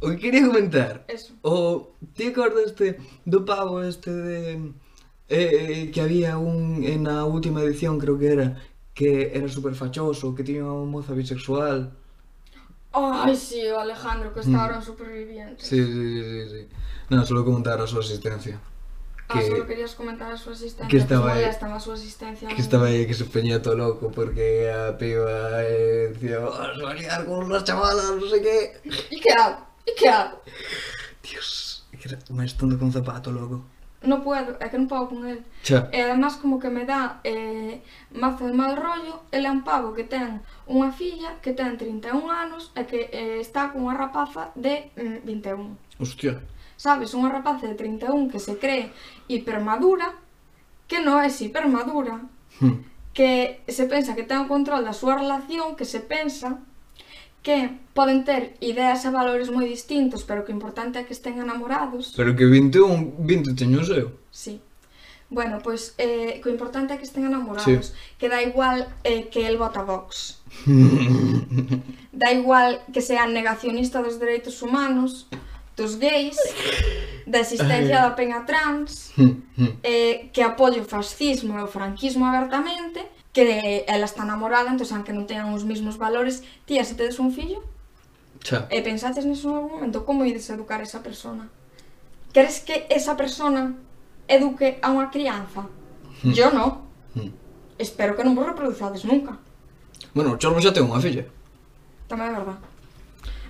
o 0.00 0.08
que 0.10 0.18
quería 0.18 0.46
comentar? 0.46 1.04
Eso. 1.08 1.34
O, 1.42 1.90
ti 2.14 2.30
acordaste 2.30 3.00
do 3.26 3.44
pavo 3.44 3.82
este 3.82 4.10
de 4.10 4.72
eh, 5.32 5.88
que 5.92 6.00
había 6.04 6.36
un 6.36 6.84
en 6.84 7.08
a 7.08 7.24
última 7.24 7.64
edición 7.64 7.96
creo 7.96 8.20
que 8.20 8.28
era 8.36 8.60
que 8.92 9.32
era 9.32 9.48
super 9.48 9.72
fachoso, 9.72 10.36
que 10.36 10.44
tiña 10.44 10.68
unha 10.68 10.84
moza 10.84 11.16
bisexual. 11.16 11.96
Ai, 12.92 13.32
sí, 13.40 13.64
Alejandro, 13.72 14.36
que 14.36 14.44
está 14.44 14.52
Mm. 14.52 14.60
ahora 14.60 14.76
en 14.76 14.84
Supervivientes. 14.84 15.64
Sí, 15.64 15.80
sí, 15.80 15.88
sí, 15.96 16.20
sí, 16.28 16.40
sí. 16.52 16.62
Non, 17.08 17.24
solo 17.24 17.40
comentar 17.40 17.80
a 17.80 17.88
súa 17.88 18.04
asistencia. 18.04 18.60
Ah, 19.32 19.40
Que, 19.40 19.48
solo 19.48 19.64
querías 19.64 19.96
comentar 19.96 20.28
a 20.28 20.36
súa 20.36 20.52
asistencia. 20.52 20.92
que 20.92 21.00
estaba 21.00 21.32
pues 21.32 21.40
aí- 21.40 21.48
molesta 21.48 21.64
a 21.72 21.80
súa 21.80 21.96
asistencia. 21.96 22.52
que 22.52 22.60
estaba 22.60 22.92
aí 22.92 23.08
que 23.08 23.16
se 23.16 23.24
peñía 23.24 23.64
todo 23.64 23.80
loco 23.80 24.12
porque 24.12 24.68
a 24.68 24.92
piba 25.00 25.64
eh, 25.64 26.12
decía, 26.12 26.44
oh, 26.44 26.52
se 26.52 26.84
va 26.84 26.92
a 26.92 26.98
liar 27.00 27.24
con 27.24 27.48
unas 27.48 27.64
chavalas, 27.64 28.12
non 28.12 28.28
sei 28.28 28.44
que. 28.44 28.56
E 29.08 29.16
que 29.24 29.32
hago? 29.32 29.64
E 29.88 29.96
que 29.96 30.06
hago? 30.12 30.36
Dios, 31.24 31.88
que 31.96 32.12
era 32.12 32.20
máis 32.36 32.52
tonto 32.60 32.76
con 32.76 32.92
zapato, 32.92 33.32
loco. 33.32 33.64
no 34.04 34.22
puedo, 34.22 34.56
é 34.58 34.66
que 34.68 34.78
non 34.78 34.90
podo 34.90 35.12
con 35.12 35.26
el. 35.26 35.44
Xa. 35.62 35.86
E 35.94 35.98
además 36.02 36.40
como 36.40 36.58
que 36.58 36.70
me 36.70 36.84
dá 36.84 37.20
eh, 37.22 37.82
mazo 38.10 38.46
de 38.46 38.54
mal 38.54 38.74
rollo, 38.74 39.22
el 39.30 39.46
é 39.46 39.50
un 39.50 39.62
pavo 39.62 39.94
que 39.94 40.04
ten 40.08 40.42
unha 40.66 40.90
filla 40.90 41.38
que 41.44 41.54
ten 41.54 41.78
31 41.78 42.26
anos 42.30 42.72
e 42.74 42.82
que 42.88 43.10
eh, 43.12 43.38
está 43.38 43.70
con 43.70 43.86
unha 43.86 43.94
rapaza 43.94 44.50
de 44.58 44.90
mm, 44.98 45.22
21. 45.22 46.02
Hostia. 46.02 46.42
Sabes, 46.74 47.14
unha 47.14 47.30
rapaza 47.30 47.70
de 47.70 47.78
31 47.78 48.26
que 48.26 48.42
se 48.42 48.58
cree 48.58 48.90
hipermadura, 49.30 50.18
que 50.90 50.98
non 50.98 51.22
é 51.22 51.30
hipermadura, 51.30 52.26
hmm. 52.58 53.14
que 53.14 53.62
se 53.70 53.86
pensa 53.86 54.18
que 54.18 54.26
ten 54.26 54.42
o 54.42 54.50
control 54.50 54.82
da 54.82 54.96
súa 54.96 55.14
relación, 55.14 55.78
que 55.78 55.86
se 55.86 56.02
pensa 56.02 56.58
que 57.42 57.82
poden 57.92 58.24
ter 58.24 58.54
ideas 58.62 59.04
e 59.04 59.10
valores 59.10 59.50
moi 59.50 59.66
distintos, 59.66 60.22
pero 60.22 60.46
que 60.46 60.52
o 60.52 60.56
importante 60.56 60.98
é 60.98 61.02
que 61.02 61.12
estén 61.12 61.42
enamorados. 61.42 62.14
Pero 62.14 62.34
que 62.38 62.46
21, 62.46 63.18
20 63.18 63.58
teño 63.58 63.82
eu. 63.90 64.14
Sí. 64.30 64.62
Bueno, 65.28 65.58
pois 65.64 65.94
eh, 65.98 66.40
que 66.40 66.48
o 66.48 66.52
importante 66.52 66.92
é 66.94 66.96
que 67.00 67.08
estén 67.08 67.24
enamorados, 67.24 67.90
sí. 67.90 68.16
que 68.20 68.28
dá 68.28 68.44
igual 68.44 68.86
eh, 69.02 69.26
que 69.32 69.48
el 69.48 69.56
vota 69.56 69.82
Vox. 69.82 70.44
dá 72.12 72.28
igual 72.32 72.84
que 72.92 73.00
sean 73.00 73.32
negacionista 73.32 74.04
dos 74.04 74.20
dereitos 74.20 74.60
humanos, 74.60 75.26
dos 75.74 75.96
gays, 75.96 76.36
da 77.26 77.40
existencia 77.40 78.04
da 78.04 78.12
pena 78.12 78.44
trans, 78.44 79.16
eh, 79.82 80.28
que 80.32 80.44
apoio 80.44 80.82
o 80.82 80.84
fascismo 80.84 81.58
e 81.58 81.62
o 81.64 81.66
franquismo 81.66 82.28
abertamente, 82.28 83.00
que 83.32 83.84
ela 83.88 84.04
está 84.04 84.24
namorada, 84.24 84.68
entón, 84.68 84.86
aunque 84.92 85.16
non 85.16 85.24
teñan 85.24 85.56
os 85.56 85.64
mesmos 85.64 85.96
valores, 85.96 86.44
tía, 86.68 86.84
se 86.84 86.94
tedes 86.94 87.16
un 87.16 87.32
fillo, 87.32 87.64
Xa. 88.44 88.68
e 88.68 88.84
pensaches 88.84 89.24
neso 89.24 89.56
algún 89.56 89.80
momento, 89.80 90.04
como 90.04 90.28
ides 90.28 90.48
educar 90.52 90.80
a 90.80 90.86
esa 90.86 91.00
persona? 91.00 91.48
Queres 92.36 92.60
que 92.60 92.84
esa 92.92 93.16
persona 93.16 93.76
eduque 94.28 94.76
a 94.84 94.92
unha 94.92 95.08
crianza? 95.08 95.68
Mm. 96.24 96.32
Yo 96.36 96.52
no. 96.52 96.84
Mm. 97.16 97.32
Espero 97.80 98.16
que 98.16 98.24
non 98.24 98.36
vos 98.36 98.44
reproduzades 98.44 99.04
nunca. 99.08 99.40
Bueno, 100.12 100.36
o 100.36 100.38
Chorbo 100.40 100.60
xa 100.60 100.76
ten 100.76 100.84
unha 100.84 101.00
filla. 101.00 101.24
Tamén 102.08 102.32
é 102.32 102.36
verdad. 102.36 102.60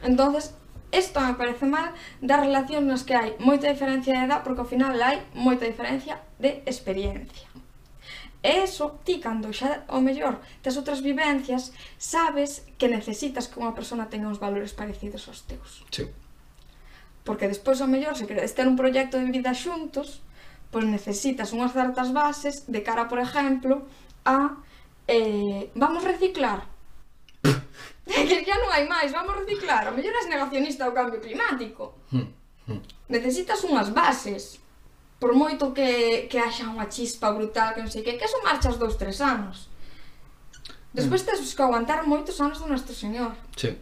Entonces, 0.03 0.55
isto 0.93 1.19
me 1.19 1.35
parece 1.35 1.67
mal 1.67 1.91
das 2.23 2.39
relacións 2.39 2.87
nas 2.87 3.03
que 3.03 3.19
hai 3.19 3.35
moita 3.43 3.67
diferencia 3.67 4.15
de 4.15 4.31
edad, 4.31 4.47
porque 4.47 4.63
ao 4.63 4.69
final 4.69 4.95
hai 5.03 5.27
moita 5.35 5.67
diferencia 5.67 6.21
de 6.39 6.63
experiencia. 6.71 7.49
E 8.43 8.67
eso 8.67 8.99
ti, 9.07 9.23
cando 9.23 9.55
xa, 9.55 9.87
o 9.87 10.03
mellor, 10.03 10.43
tes 10.67 10.75
outras 10.75 10.99
vivencias, 10.99 11.71
sabes 11.95 12.67
que 12.75 12.91
necesitas 12.91 13.47
que 13.47 13.63
unha 13.63 13.71
persona 13.71 14.11
tenga 14.11 14.27
uns 14.27 14.43
valores 14.43 14.75
parecidos 14.75 15.31
aos 15.31 15.47
teus. 15.47 15.87
Sí. 15.95 16.11
Porque 17.23 17.47
despois, 17.47 17.79
o 17.79 17.87
mellor, 17.87 18.19
se 18.19 18.27
queredes 18.27 18.51
ter 18.51 18.67
un 18.67 18.75
proxecto 18.75 19.15
de 19.15 19.31
vida 19.31 19.55
xuntos, 19.55 20.27
pois 20.75 20.83
necesitas 20.83 21.55
unhas 21.55 21.71
certas 21.71 22.11
bases 22.11 22.67
de 22.67 22.83
cara, 22.83 23.07
por 23.07 23.23
exemplo, 23.23 23.87
a 24.27 24.59
eh, 25.07 25.71
vamos 25.79 26.03
reciclar. 26.03 26.67
que 28.07 28.43
xa 28.43 28.57
non 28.59 28.71
hai 28.75 28.91
máis, 28.91 29.15
vamos 29.15 29.39
reciclar. 29.39 29.87
O 29.87 29.95
mellor 29.95 30.19
és 30.19 30.27
negacionista 30.27 30.83
do 30.89 30.97
cambio 30.97 31.23
climático. 31.23 32.03
Hmm, 32.11 32.27
hmm. 32.67 32.81
Necesitas 33.07 33.63
unhas 33.63 33.95
bases 33.95 34.62
por 35.23 35.39
moito 35.39 35.71
que, 35.71 36.27
que 36.27 36.43
haxa 36.43 36.67
unha 36.67 36.91
chispa 36.91 37.31
brutal, 37.31 37.79
que 37.79 37.83
non 37.87 37.87
sei 37.95 38.03
que, 38.03 38.19
que 38.19 38.27
son 38.27 38.43
marchas 38.43 38.75
dous, 38.75 38.99
tres 38.99 39.23
anos. 39.23 39.71
Despois 40.91 41.23
tes 41.23 41.39
que 41.55 41.63
aguantar 41.63 42.03
moitos 42.03 42.43
anos 42.43 42.59
do 42.59 42.67
Nuestro 42.67 42.91
Señor. 42.91 43.31
Sí. 43.55 43.79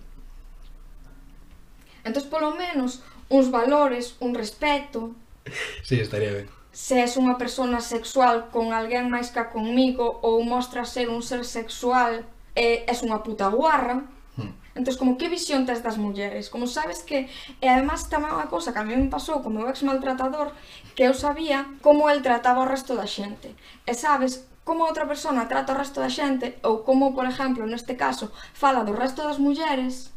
Entón, 2.05 2.29
polo 2.29 2.53
menos, 2.53 3.01
uns 3.33 3.49
valores, 3.49 4.21
un 4.21 4.37
respeto. 4.37 5.17
Sí, 5.81 5.97
estaría 5.97 6.37
ben. 6.37 6.47
Se 6.77 7.01
és 7.01 7.17
unha 7.17 7.41
persona 7.41 7.81
sexual 7.81 8.53
con 8.53 8.77
alguén 8.77 9.09
máis 9.09 9.33
que 9.33 9.41
conmigo 9.49 10.21
ou 10.21 10.45
mostra 10.45 10.85
ser 10.85 11.09
un 11.09 11.25
ser 11.25 11.49
sexual, 11.49 12.29
eh, 12.53 12.85
é, 12.85 12.93
és 12.93 13.01
unha 13.01 13.25
puta 13.25 13.49
guarra. 13.49 14.05
Entón, 14.75 14.97
como, 14.97 15.19
que 15.19 15.29
visión 15.29 15.67
tes 15.67 15.83
das 15.83 15.99
mulleres? 15.99 16.49
Como 16.49 16.67
sabes 16.67 17.03
que, 17.03 17.27
e 17.59 17.67
además 17.67 18.07
tamén 18.07 18.31
unha 18.31 18.47
cosa 18.47 18.71
que 18.71 18.79
a 18.79 18.87
mí 18.87 18.95
me 18.95 19.11
pasou 19.11 19.43
como 19.43 19.67
meu 19.67 19.71
ex 19.71 19.83
maltratador, 19.83 20.55
que 20.95 21.11
eu 21.11 21.15
sabía 21.15 21.67
como 21.83 22.07
el 22.07 22.23
trataba 22.23 22.63
o 22.63 22.71
resto 22.71 22.95
da 22.95 23.11
xente. 23.11 23.51
E 23.83 23.93
eh, 23.93 23.99
sabes 23.99 24.47
como 24.63 24.87
outra 24.87 25.11
persona 25.11 25.51
trata 25.51 25.75
o 25.75 25.81
resto 25.81 25.99
da 25.99 26.07
xente, 26.07 26.63
ou 26.63 26.87
como, 26.87 27.11
por 27.19 27.27
exemplo, 27.27 27.67
neste 27.67 27.99
caso, 27.99 28.31
fala 28.55 28.87
do 28.87 28.95
resto 28.95 29.27
das 29.27 29.43
mulleres, 29.43 30.15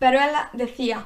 pero 0.00 0.16
ela 0.16 0.48
decía, 0.56 1.04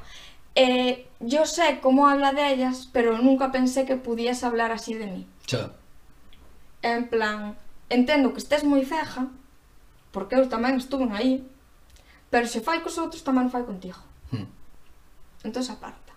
eh, 0.55 1.11
yo 1.19 1.47
sé 1.47 1.83
cómo 1.83 2.07
habla 2.07 2.31
de 2.31 2.55
ellas, 2.55 2.89
pero 2.95 3.19
nunca 3.19 3.51
pensé 3.51 3.85
que 3.85 3.99
pudiese 3.99 4.47
hablar 4.47 4.71
así 4.71 4.95
de 4.95 5.07
mí. 5.11 5.27
Xa. 5.51 5.75
En 6.83 7.11
plan, 7.11 7.59
entendo 7.91 8.31
que 8.31 8.39
estés 8.39 8.63
moi 8.63 8.87
ceja, 8.87 9.27
porque 10.15 10.39
eu 10.39 10.47
tamén 10.47 10.79
estuve 10.79 11.11
aí, 11.11 11.43
Pero 12.31 12.47
se 12.47 12.61
fai 12.61 12.85
cos 12.85 13.01
outros, 13.01 13.25
tamén 13.25 13.49
fai 13.49 13.65
contigo. 13.65 13.99
Hmm. 14.33 14.49
Entón 15.45 15.65
aparta. 15.73 16.13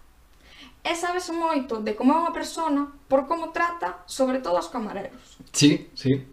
E 0.81 0.97
sabes 0.97 1.29
moito 1.29 1.77
de 1.85 1.93
como 1.93 2.11
é 2.11 2.17
unha 2.17 2.33
persona 2.33 2.89
por 3.05 3.29
como 3.29 3.53
trata, 3.53 4.01
sobre 4.09 4.41
todo 4.41 4.57
os 4.57 4.67
camareros. 4.73 5.37
Sí, 5.53 5.93
sí. 5.93 6.25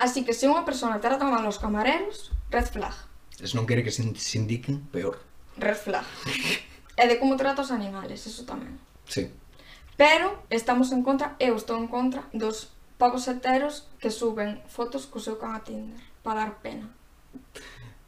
Así 0.00 0.24
que 0.24 0.32
se 0.32 0.48
unha 0.48 0.64
persona 0.64 0.98
trata 0.98 1.28
mal 1.28 1.44
os 1.44 1.60
camareros, 1.60 2.32
red 2.48 2.66
flag. 2.66 2.96
Es 3.38 3.52
non 3.52 3.68
quere 3.68 3.84
que 3.84 3.92
se 3.92 4.02
indiquen, 4.40 4.80
peor. 4.88 5.20
Red 5.60 5.76
flag. 5.76 6.06
e 7.00 7.04
de 7.04 7.20
como 7.20 7.36
trata 7.36 7.62
os 7.62 7.70
animales, 7.70 8.24
eso 8.24 8.48
tamén. 8.48 8.80
Sí. 9.04 9.28
Pero 10.00 10.42
estamos 10.50 10.90
en 10.90 11.06
contra, 11.06 11.36
eu 11.38 11.54
estou 11.54 11.78
en 11.78 11.86
contra 11.86 12.26
dos 12.32 12.74
pavos 12.98 13.28
heteros 13.28 13.86
que 14.00 14.10
suben 14.10 14.64
fotos 14.66 15.06
co 15.06 15.20
seu 15.20 15.36
can 15.36 15.54
a 15.54 15.60
Tinder 15.60 16.00
para 16.24 16.48
dar 16.48 16.64
pena. 16.64 16.88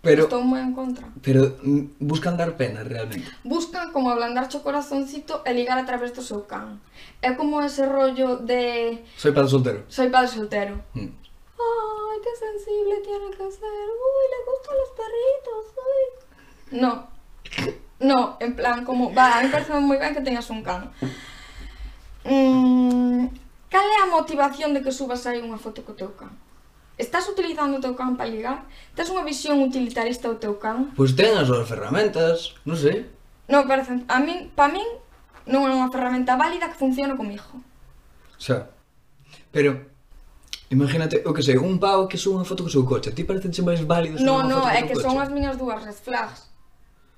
Pero, 0.07 0.31
Estou 0.31 0.43
moi 0.47 0.63
en 0.63 0.71
contra. 0.71 1.11
Pero 1.19 1.59
mm, 1.59 1.99
buscan 1.99 2.39
dar 2.39 2.55
pena 2.55 2.87
realmente. 2.87 3.27
Buscan 3.43 3.91
como 3.91 4.15
ablandarche 4.15 4.57
o 4.59 4.63
corazoncito 4.63 5.43
e 5.43 5.51
ligar 5.51 5.75
a 5.83 5.85
través 5.85 6.15
do 6.15 6.23
seu 6.23 6.47
can. 6.47 6.79
É 7.19 7.35
como 7.35 7.59
ese 7.59 7.83
rollo 7.91 8.39
de 8.39 9.03
Soy 9.19 9.35
padre 9.35 9.51
soltero. 9.51 9.81
Soy 9.91 10.07
padre 10.07 10.31
soltero. 10.31 10.75
Mm. 10.95 11.11
Ay, 11.11 12.17
qué 12.23 12.33
sensible 12.39 12.95
tiene 13.03 13.35
que 13.35 13.47
ser. 13.51 13.87
Uy, 13.91 14.25
le 14.31 14.41
gustan 14.47 14.75
los 14.79 14.91
perritos. 14.95 15.63
Uy. 15.75 16.05
No. 16.79 16.93
No, 17.99 18.37
en 18.39 18.55
plan 18.55 18.85
como, 18.85 19.13
va, 19.13 19.39
a 19.39 19.43
mí 19.43 19.49
parece 19.49 19.73
moi 19.75 19.99
ben 19.99 20.15
que 20.15 20.23
teñas 20.23 20.47
un 20.55 20.63
can. 20.63 20.93
Mm, 22.23 23.27
cal 23.73 23.89
é 23.91 23.99
a 24.05 24.13
motivación 24.13 24.71
de 24.71 24.87
que 24.87 24.95
subas 24.95 25.27
aí 25.27 25.43
unha 25.43 25.59
foto 25.59 25.83
co 25.83 25.99
teu 25.99 26.15
can? 26.15 26.31
Estás 26.97 27.29
utilizando 27.29 27.77
o 27.77 27.81
teu 27.85 27.93
can 27.93 28.17
para 28.17 28.33
ligar? 28.33 28.65
Tes 28.97 29.13
unha 29.13 29.21
visión 29.21 29.61
utilitarista 29.61 30.33
do 30.33 30.41
teu 30.41 30.57
can? 30.57 30.97
Pois 30.97 31.13
ten 31.13 31.37
as 31.37 31.45
súas 31.45 31.69
ferramentas, 31.69 32.57
non 32.65 32.81
sei. 32.81 33.05
Non, 33.53 33.69
parece, 33.69 34.01
a 34.09 34.17
min, 34.17 34.49
pa 34.57 34.73
min 34.73 34.89
non 35.45 35.69
é 35.69 35.73
unha 35.77 35.93
ferramenta 35.93 36.41
válida 36.41 36.73
que 36.73 36.81
funcione 36.81 37.13
comigo. 37.13 37.61
Xa. 38.41 38.73
Pero, 39.53 39.77
imagínate, 40.73 41.21
o 41.29 41.37
que 41.37 41.45
sei, 41.45 41.61
un 41.61 41.77
pavo 41.77 42.09
que 42.09 42.17
sube 42.17 42.41
unha 42.41 42.49
foto 42.49 42.65
co 42.65 42.73
seu 42.73 42.89
coche, 42.89 43.13
ti 43.13 43.29
parece 43.29 43.53
máis 43.61 43.85
válido 43.85 44.17
subir 44.17 44.25
non, 44.25 44.49
unha 44.49 44.57
foto 44.57 44.65
non, 44.65 44.65
co 44.65 44.73
seu 44.73 44.81
coche? 44.81 44.81
Non, 44.81 44.81
non, 44.81 44.81
é 44.81 44.89
que 44.89 44.97
son 44.97 45.15
as 45.21 45.29
miñas 45.29 45.57
dúas 45.61 45.85
red 45.85 46.01
flags. 46.01 46.49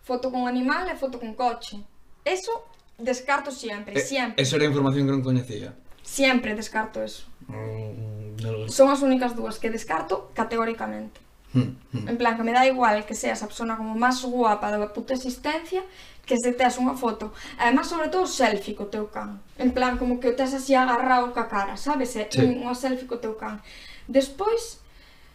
Foto 0.03 0.35
con 0.35 0.51
animal 0.51 0.91
e 0.91 0.99
foto 0.99 1.23
con 1.23 1.39
coche. 1.39 1.79
Eso 2.27 2.67
descarto 2.99 3.55
sempre, 3.55 3.95
eh, 3.95 4.03
sempre. 4.03 4.43
Esa 4.43 4.59
era 4.59 4.67
a 4.67 4.71
información 4.75 5.07
que 5.07 5.15
non 5.15 5.23
coñecía. 5.23 5.71
Sempre 6.03 6.59
descarto 6.59 6.99
eso. 6.99 7.25
Mm, 7.47 8.28
Son 8.69 8.89
as 8.91 9.03
únicas 9.03 9.35
dúas 9.35 9.59
que 9.59 9.71
descarto 9.71 10.31
categóricamente. 10.35 11.21
Hmm, 11.53 11.75
hmm. 11.93 12.09
En 12.09 12.17
plan, 12.19 12.37
que 12.37 12.45
me 12.45 12.53
dá 12.53 12.67
igual 12.67 13.07
que 13.07 13.15
seas 13.15 13.43
a 13.43 13.49
persona 13.49 13.77
como 13.77 13.97
máis 13.97 14.21
guapa 14.23 14.71
da 14.71 14.79
puta 14.93 15.17
existencia 15.17 15.83
que 16.29 16.37
se 16.37 16.53
teas 16.53 16.77
unha 16.77 16.93
foto. 16.93 17.33
Además, 17.57 17.89
sobre 17.89 18.13
todo, 18.13 18.29
selfie 18.29 18.77
co 18.77 18.93
teu 18.93 19.09
can. 19.09 19.41
En 19.57 19.73
plan, 19.73 19.97
como 19.97 20.21
que 20.21 20.29
o 20.29 20.37
tes 20.37 20.53
así 20.53 20.77
agarrado 20.77 21.33
ca 21.33 21.49
cara, 21.49 21.81
sabes? 21.81 22.13
Eh? 22.21 22.29
Sí. 22.29 22.45
Unha 22.45 22.77
selfie 22.77 23.09
co 23.09 23.17
teu 23.17 23.33
can. 23.41 23.65
Despois, 24.05 24.85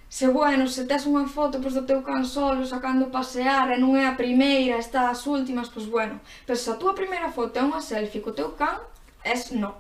se 0.05 0.29
bueno, 0.29 0.69
se 0.69 0.85
tes 0.85 1.09
unha 1.09 1.25
foto 1.25 1.57
pois, 1.57 1.73
do 1.73 1.89
teu 1.89 2.05
can 2.05 2.21
solo 2.21 2.61
sacando 2.61 3.09
pasear 3.09 3.73
e 3.73 3.81
non 3.81 3.97
é 3.97 4.05
a 4.05 4.13
primeira, 4.13 4.77
está 4.77 5.09
as 5.09 5.25
últimas, 5.25 5.73
pois 5.73 5.89
bueno. 5.89 6.21
Pero 6.45 6.61
se 6.61 6.69
a 6.69 6.77
túa 6.77 6.93
primeira 6.93 7.33
foto 7.33 7.57
é 7.57 7.65
unha 7.65 7.81
selfie 7.81 8.21
co 8.21 8.37
teu 8.37 8.53
can, 8.53 8.77
es 9.25 9.49
no. 9.49 9.73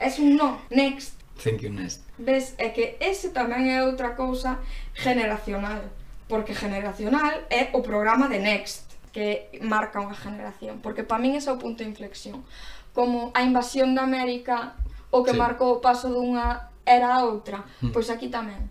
Es 0.00 0.16
un 0.16 0.40
no. 0.40 0.56
Next. 0.72 1.19
Thank 1.40 1.64
you, 1.64 1.72
Nest. 1.72 2.04
Ves, 2.18 2.54
é 2.58 2.68
que 2.68 3.00
ese 3.00 3.32
tamén 3.32 3.72
é 3.72 3.80
outra 3.80 4.12
cousa 4.12 4.60
generacional, 4.92 5.80
porque 6.28 6.52
generacional 6.52 7.48
é 7.48 7.72
o 7.72 7.80
programa 7.80 8.28
de 8.28 8.38
Next, 8.38 8.92
que 9.08 9.48
marca 9.64 10.04
unha 10.04 10.14
generación, 10.14 10.84
porque 10.84 11.02
para 11.02 11.18
min 11.18 11.34
ese 11.34 11.48
é 11.48 11.56
o 11.56 11.58
punto 11.58 11.80
de 11.80 11.88
inflexión. 11.88 12.44
Como 12.92 13.32
a 13.32 13.40
invasión 13.40 13.96
da 13.96 14.04
América, 14.04 14.76
o 15.08 15.24
que 15.24 15.32
sí. 15.32 15.40
marcou 15.40 15.80
o 15.80 15.82
paso 15.82 16.12
dunha 16.12 16.68
era 16.84 17.16
a 17.16 17.24
outra, 17.24 17.64
mm. 17.80 17.90
pois 17.96 18.12
aquí 18.12 18.28
tamén. 18.28 18.68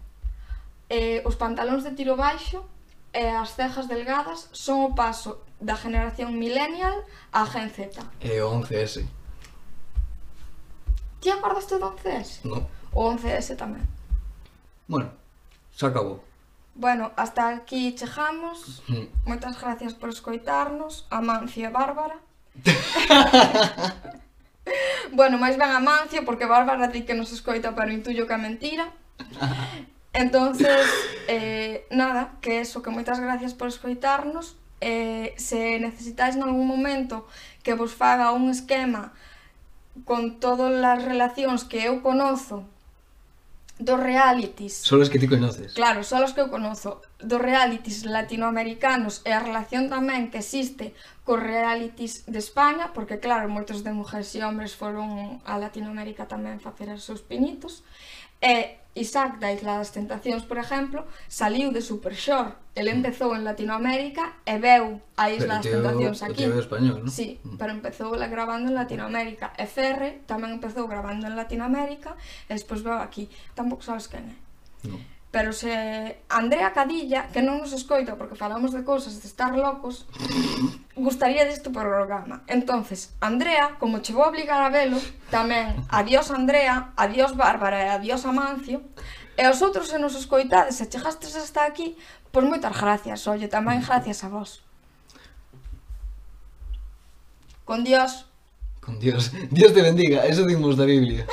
Eh, 0.89 1.25
os 1.25 1.35
pantalóns 1.35 1.81
de 1.81 1.97
tiro 1.97 2.13
baixo 2.13 2.65
e 3.13 3.25
as 3.25 3.57
cejas 3.57 3.89
delgadas 3.89 4.49
son 4.53 4.85
o 4.85 4.91
paso 4.93 5.41
da 5.57 5.73
generación 5.73 6.37
millennial 6.37 7.03
á 7.33 7.49
gen 7.49 7.69
Z. 7.73 7.97
E 8.21 8.39
11S. 8.39 9.18
Ti 11.19 11.29
acordaste 11.29 11.77
do 11.77 11.91
11S? 11.91 12.45
No. 12.47 12.67
O 12.95 13.11
11S 13.11 13.55
tamén. 13.59 13.83
Bueno, 14.87 15.11
se 15.75 15.85
acabou. 15.85 16.23
Bueno, 16.75 17.11
hasta 17.15 17.49
aquí 17.49 17.93
chegamos. 17.93 18.81
Mm. 18.87 19.27
Moitas 19.27 19.59
gracias 19.59 19.93
por 19.93 20.09
escoitarnos. 20.09 21.05
Amancio 21.11 21.67
e 21.67 21.71
Bárbara. 21.71 22.17
bueno, 25.11 25.37
máis 25.37 25.59
ben 25.59 25.69
Amancio, 25.75 26.23
porque 26.23 26.47
Bárbara 26.47 26.87
di 26.87 27.03
que 27.03 27.13
nos 27.13 27.35
escoita, 27.35 27.75
pero 27.75 27.91
intuyo 27.91 28.25
que 28.25 28.33
é 28.33 28.39
mentira. 28.39 28.87
Entonces, 30.13 30.87
eh, 31.27 31.85
nada, 31.91 32.39
que 32.41 32.63
eso, 32.63 32.81
que 32.81 32.89
moitas 32.89 33.19
gracias 33.19 33.53
por 33.53 33.67
escoitarnos. 33.67 34.55
Eh, 34.81 35.35
se 35.35 35.77
necesitáis 35.83 36.39
algún 36.39 36.65
momento 36.65 37.27
que 37.61 37.75
vos 37.75 37.93
faga 37.93 38.31
un 38.31 38.49
esquema 38.49 39.11
con 40.05 40.39
todas 40.39 40.73
as 40.83 41.01
relacións 41.03 41.65
que 41.65 41.85
eu 41.85 41.99
conozo 41.99 42.65
dos 43.79 43.99
realities. 43.99 44.75
Son 44.83 44.99
as 44.99 45.07
que 45.07 45.17
ti 45.17 45.27
conoces. 45.27 45.71
Claro, 45.73 46.03
son 46.03 46.19
as 46.19 46.35
que 46.35 46.43
eu 46.43 46.51
conozo. 46.51 46.99
Dos 47.23 47.39
realities 47.39 48.03
latinoamericanos 48.03 49.23
e 49.23 49.31
a 49.31 49.39
relación 49.39 49.87
tamén 49.87 50.27
que 50.27 50.43
existe 50.43 50.91
cos 51.23 51.39
realities 51.39 52.27
de 52.27 52.43
España, 52.43 52.91
porque 52.91 53.23
claro, 53.23 53.47
moitos 53.47 53.79
de 53.87 53.95
mujeres 53.95 54.35
e 54.35 54.43
hombres 54.43 54.75
foron 54.75 55.39
a 55.47 55.55
Latinoamérica 55.55 56.27
tamén 56.27 56.59
facer 56.59 56.91
os 56.91 57.07
seus 57.07 57.23
pinitos. 57.23 57.87
E 58.43 58.83
Isaac 58.99 59.39
da 59.39 59.49
Isla 59.55 59.79
das 59.79 59.95
Tentacións, 59.95 60.43
por 60.43 60.59
exemplo, 60.59 61.07
saliu 61.31 61.71
de 61.71 61.81
Supershore. 61.81 62.59
El 62.75 62.91
mm. 62.91 62.95
empezou 62.99 63.31
en 63.33 63.47
Latinoamérica 63.47 64.43
e 64.43 64.59
veu 64.59 64.99
a 65.15 65.31
Isla 65.31 65.59
pero 65.59 65.59
das 65.59 65.63
tío, 65.63 65.73
Tentacións 65.79 66.19
aquí. 66.23 66.43
Pero 66.43 66.59
español, 66.59 66.97
non? 67.03 67.11
Sí, 67.11 67.39
mm. 67.39 67.55
pero 67.55 67.71
empezou 67.71 68.11
la 68.15 68.27
grabando 68.27 68.67
en 68.67 68.75
Latinoamérica. 68.75 69.55
E 69.55 69.65
Ferre 69.65 70.23
tamén 70.27 70.59
empezou 70.59 70.85
grabando 70.85 71.25
en 71.25 71.33
Latinoamérica 71.39 72.19
e 72.47 72.51
despois 72.55 72.83
veu 72.83 72.99
aquí. 72.99 73.31
Tampouco 73.55 73.83
sabes 73.87 74.11
quen 74.11 74.31
é. 74.31 74.35
Non. 74.87 75.01
Pero 75.31 75.53
se 75.53 76.17
Andrea 76.27 76.73
Cadilla, 76.73 77.29
que 77.29 77.45
non 77.45 77.61
nos 77.61 77.69
escoita 77.69 78.17
porque 78.17 78.33
falamos 78.33 78.73
de 78.73 78.81
cousas 78.81 79.21
de 79.21 79.29
estar 79.29 79.53
locos, 79.53 80.09
gustaría 80.97 81.45
deste 81.45 81.69
programa. 81.69 82.41
Entonces, 82.49 83.13
Andrea, 83.21 83.77
como 83.77 84.01
chegou 84.01 84.25
a 84.25 84.33
obligar 84.33 84.57
a 84.57 84.73
velo, 84.73 84.97
tamén 85.29 85.85
adiós 85.93 86.33
Andrea, 86.33 86.97
adiós 86.97 87.37
Bárbara 87.37 87.77
e 87.77 87.87
adiós 87.93 88.25
Amancio, 88.25 88.81
e 89.37 89.45
os 89.45 89.61
outros 89.61 89.93
se 89.93 90.01
nos 90.01 90.17
escoitades 90.17 90.81
e 90.81 90.89
chegastes 90.89 91.37
hasta 91.37 91.61
aquí, 91.61 91.93
pois 92.33 92.49
moitas 92.49 92.73
gracias, 92.73 93.29
olle, 93.29 93.45
tamén 93.45 93.85
gracias 93.85 94.25
a 94.25 94.33
vos. 94.33 94.65
Con 97.69 97.85
Dios. 97.85 98.25
Con 98.81 98.97
Dios. 98.97 99.29
Dios 99.53 99.77
te 99.77 99.85
bendiga, 99.85 100.25
eso 100.25 100.41
dimos 100.41 100.73
da 100.73 100.89
Biblia. 100.89 101.29